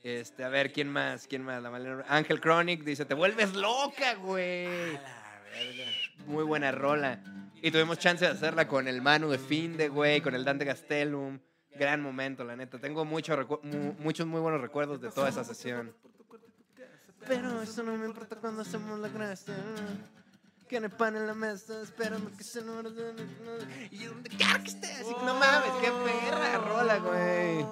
[0.04, 1.26] Este, a ver, ¿quién más?
[1.28, 1.62] ¿Quién más?
[1.62, 4.98] La Malena Ángel Chronic dice, te vuelves loca, güey.
[6.28, 7.20] Muy buena rola.
[7.62, 11.40] Y tuvimos chance de hacerla con el Manu de Finde, güey, con el Dante Gastelum.
[11.78, 12.80] Gran momento, la neta.
[12.80, 15.94] Tengo mucho mu- muchos muy buenos recuerdos de toda esa sesión.
[17.28, 19.56] Pero eso no me importa cuando hacemos la gracia.
[20.68, 22.86] Que no pan en la mesa, esperando que se nos...
[23.92, 27.66] Y donde quiera que esté, así que no mames, qué perra rola, güey.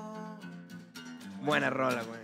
[1.41, 2.19] Buena rola, güey.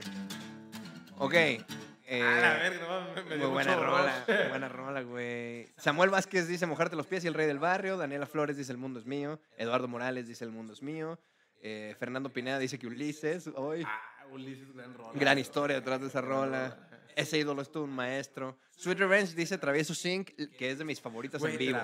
[1.17, 1.65] Ok.
[2.07, 5.73] Eh, A la verga, no mames, me- muy buena rola, muy buena rola, güey.
[5.77, 7.97] Samuel Vázquez dice mojarte los pies y el rey del barrio.
[7.97, 9.39] Daniela Flores dice el mundo es mío.
[9.57, 11.19] Eduardo Morales dice el mundo es mío.
[11.61, 15.11] Eh, Fernando Pineda dice que Ulises, hoy Ah, Ulises, gran rola.
[15.19, 16.77] gran historia detrás de esa rola.
[17.15, 18.57] Ese ídolo es un maestro.
[18.75, 21.79] Sweet Revenge dice Travieso Sync, que es de mis favoritas Güey, en vivo.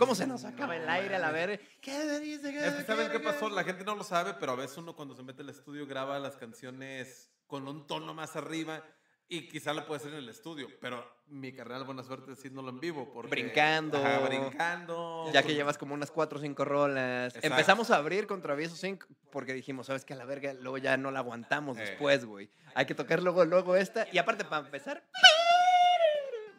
[0.00, 1.60] ¿Cómo se nos acaba no el aire a la ver?
[1.80, 2.48] ¿Qué dice?
[2.66, 5.14] Es que saben qué pasó, la gente no lo sabe, pero a veces uno cuando
[5.14, 8.84] se mete al estudio graba las canciones con un tono más arriba
[9.28, 12.78] y quizá lo puede hacer en el estudio, pero mi carnal, buena suerte haciéndolo en
[12.80, 13.10] vivo.
[13.12, 13.98] Porque, Brincando.
[13.98, 15.30] Ajá, brincando.
[15.32, 17.34] Ya que llevas como unas 4 o 5 rolas.
[17.34, 17.46] Exacto.
[17.48, 20.12] Empezamos a abrir con Travieso Sync porque dijimos, ¿sabes qué?
[20.14, 21.80] A la verga, luego ya no la aguantamos Eh.
[21.82, 22.50] después, güey.
[22.74, 24.06] Hay que tocar luego, luego esta.
[24.12, 25.02] Y aparte, para empezar,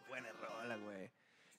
[0.08, 1.10] buena rola, güey.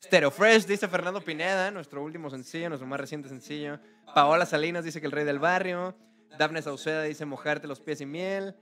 [0.03, 3.79] Stereo Fresh, dice Fernando Pineda, nuestro último sencillo, nuestro más reciente sencillo.
[4.13, 5.97] Paola Salinas dice que el rey del barrio.
[6.37, 8.55] Daphne Sauceda dice mojarte los pies y miel.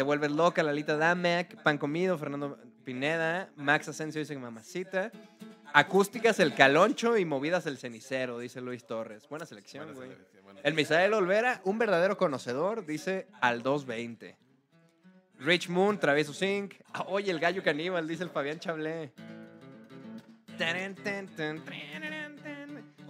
[0.00, 1.62] Te vuelves loca, Lalita Damac.
[1.62, 3.50] Pan comido, Fernando Pineda.
[3.54, 5.12] Max Asensio dice que mamacita.
[5.74, 9.28] Acústicas el caloncho y movidas el cenicero, dice Luis Torres.
[9.28, 10.08] Buena selección, güey.
[10.62, 14.38] El Misael Olvera, un verdadero conocedor, dice al 220.
[15.38, 16.76] Rich Moon, Travieso Sync.
[16.94, 19.12] Ah, oye, el gallo caníbal, dice el Fabián Chablé.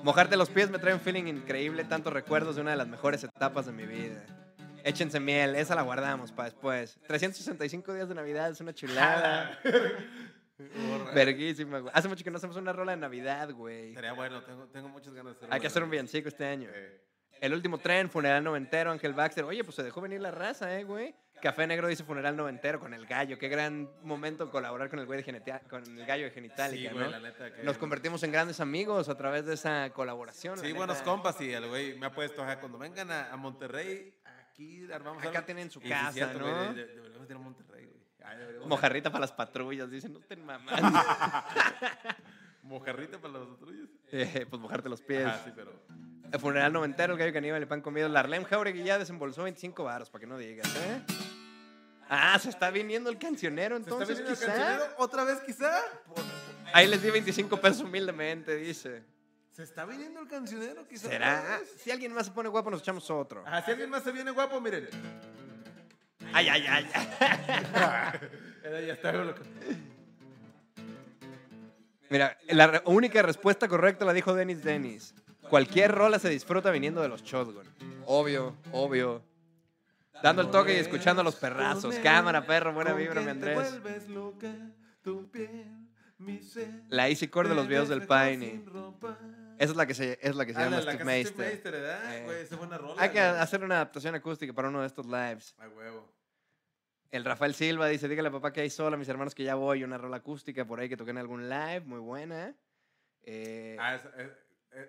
[0.02, 3.22] Mojarte los pies me trae un feeling increíble, tantos recuerdos de una de las mejores
[3.22, 4.39] etapas de mi vida.
[4.84, 6.98] Échense miel, esa la guardamos para después.
[7.06, 9.58] 365 días de Navidad, es una chulada.
[11.14, 11.92] Verguísima, güey.
[11.94, 13.94] Hace mucho que no hacemos una rola de Navidad, güey.
[13.94, 16.68] Sería bueno, tengo, tengo muchas ganas de hacer Hay que hacer un villancico este año.
[16.72, 17.00] Eh,
[17.40, 19.44] El último tren, funeral noventero, Ángel Baxter.
[19.44, 21.14] Oye, pues se dejó venir la raza, ¿eh, güey?
[21.40, 23.38] Café Negro dice funeral noventero con el gallo.
[23.38, 27.04] Qué gran momento colaborar con el güey de con el gallo de sí, Genitalica, güey,
[27.04, 27.10] ¿no?
[27.10, 27.50] la neta.
[27.54, 30.58] que- Nos convertimos en grandes amigos a través de esa colaboración.
[30.58, 33.36] la Sí, buenos compas y el güey me ha puesto, ajá, cuando vengan a, a
[33.38, 34.12] Monterrey,
[34.60, 35.44] aquí armamos Acá algo.
[35.46, 36.44] tienen su casa, cierto, ¿no?
[36.46, 38.00] güey, de- de- Deberíamos ir a Monterrey, güey.
[38.24, 40.72] Ay, deberíamos- Mojarrita para las patrullas, dicen, no te mamando.
[42.62, 43.88] Mojarrita para los patrullas.
[44.12, 45.24] Eh, pues mojarte los pies.
[45.26, 45.72] Ah, sí, pero.
[46.30, 48.08] El funeral noventero, el gallo caníbal, el pan comido.
[48.08, 51.02] La Arlem Jauregui ya desembolsó 25 baros, para que no digas, ¿eh?
[52.08, 54.46] Ah, se está viniendo el cancionero, ¿Se está entonces, el quizá.
[54.46, 55.80] cancionero ¿Otra vez quizá?
[56.72, 59.04] Ahí les di 25 pesos humildemente, dice.
[59.50, 61.08] ¿Se está viniendo el cancionero quizá?
[61.08, 61.60] ¿Será?
[61.76, 63.42] Si alguien más se pone guapo, nos echamos otro.
[63.46, 64.88] Ah, si alguien más se viene guapo, miren.
[66.32, 66.88] Ay, ay, ay.
[68.62, 69.42] Era, ya está loco.
[72.08, 75.14] Mira, la única respuesta correcta la dijo Dennis Dennis.
[75.48, 77.66] Cualquier rola se disfruta viniendo de los shotgun.
[78.06, 79.24] Obvio, obvio.
[80.22, 81.94] Dando el toque y escuchando los perrazos.
[81.96, 83.80] Cámara, perro, buena vibra, mi Andrés.
[86.88, 88.64] La easy core de los videos del Piney.
[89.58, 91.60] Esa es la que se, es la que se Ah, llama la, Steve.
[91.64, 92.22] Eh.
[92.24, 93.02] Güey, esa buena rola.
[93.02, 95.54] Hay que hacer una adaptación acústica para uno de estos lives.
[95.58, 96.10] Ay, huevo.
[97.10, 99.82] El Rafael Silva dice, dígale a papá que hay sola, mis hermanos que ya voy,
[99.84, 102.54] una rola acústica por ahí que toquen algún live, muy buena.
[103.22, 104.32] Eh, Ah, esa, eh,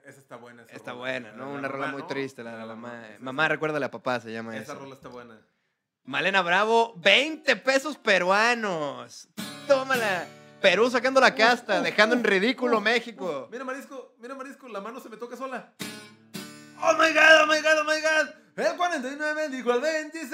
[0.05, 0.63] esa está buena.
[0.63, 1.01] esa está rola.
[1.01, 1.45] buena, ¿no?
[1.53, 2.07] la Una rola mamá, muy ¿no?
[2.07, 3.07] triste, la de La mamá.
[3.09, 4.81] esa- Mamá, recuérdale a papá, se llama Esa eso.
[4.81, 5.41] rola está buena.
[6.03, 9.27] Malena Bravo, 20 pesos peruanos.
[9.67, 10.27] Tómala.
[10.61, 13.47] Perú sacando la casta, dejando en ridículo México.
[13.51, 15.73] Mira, Marisco, mira, Marisco, la mano se me toca sola.
[16.83, 18.35] Oh my god, oh my god, oh my god.
[18.55, 20.31] El 49 dijo el 26.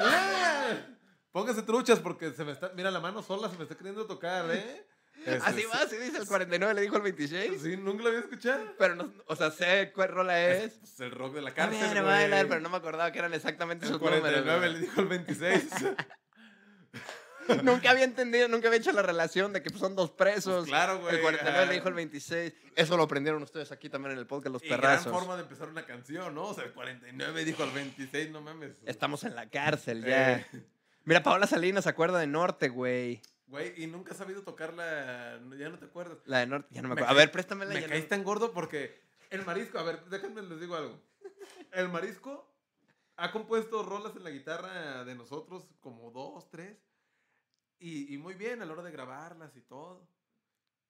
[0.00, 0.96] Yeah.
[1.32, 2.70] Póngase truchas porque se me está.
[2.74, 4.86] Mira, la mano sola se me está queriendo tocar, ¿eh?
[5.26, 7.60] Este, Así va, así dice el 49, le dijo el 26.
[7.62, 8.64] Sí, nunca lo había escuchado.
[8.78, 10.72] Pero, no, o sea, sé cuál rola es.
[10.78, 12.02] Pues el rock de la Ah, cárcel.
[12.02, 14.20] bailar, pero no me acordaba que eran exactamente El sus números.
[14.20, 14.72] 49 güey.
[14.72, 15.64] le dijo el 26.
[17.62, 20.66] nunca había entendido, nunca había hecho la relación de que pues, son dos presos.
[20.66, 21.16] claro, güey.
[21.16, 22.52] El 49 le dijo el 26.
[22.76, 25.12] Eso lo aprendieron ustedes aquí también en el podcast, los Y gran perrazos.
[25.12, 26.44] forma de empezar una canción, ¿no?
[26.44, 28.76] O sea, el 49 dijo el 26, no mames.
[28.86, 30.32] Estamos en la cárcel ya.
[30.38, 30.46] Eh.
[31.04, 33.20] Mira, Paola Salinas se acuerda de Norte, güey.
[33.48, 36.18] Güey, y nunca has sabido tocarla, ya no te acuerdas.
[36.26, 37.12] La de Norte, ya no me Me acuerdo.
[37.12, 37.74] A caí- ver, préstamela.
[37.74, 41.00] Me ya no- tan gordo porque el marisco, a ver, déjenme les digo algo.
[41.72, 42.48] El marisco
[43.16, 46.76] ha compuesto rolas en la guitarra de nosotros como dos, tres.
[47.80, 50.06] Y, y muy bien a la hora de grabarlas y todo.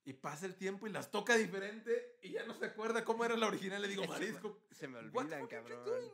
[0.04, 3.36] Y pasa el tiempo y las toca diferente y ya no se acuerda cómo era
[3.36, 3.80] la original.
[3.80, 4.60] Le digo, marisco.
[4.72, 5.84] Se me olvidan, cabrón.
[5.84, 6.10] doing?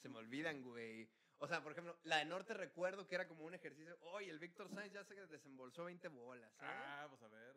[0.00, 1.10] Se me olvidan, güey.
[1.38, 3.98] O sea, por ejemplo, la de Norte recuerdo que era como un ejercicio.
[4.12, 6.52] Oye, el Víctor Sainz ya se desembolsó 20 bolas.
[6.52, 6.60] ¿eh?
[6.60, 7.56] Ah, pues a ver.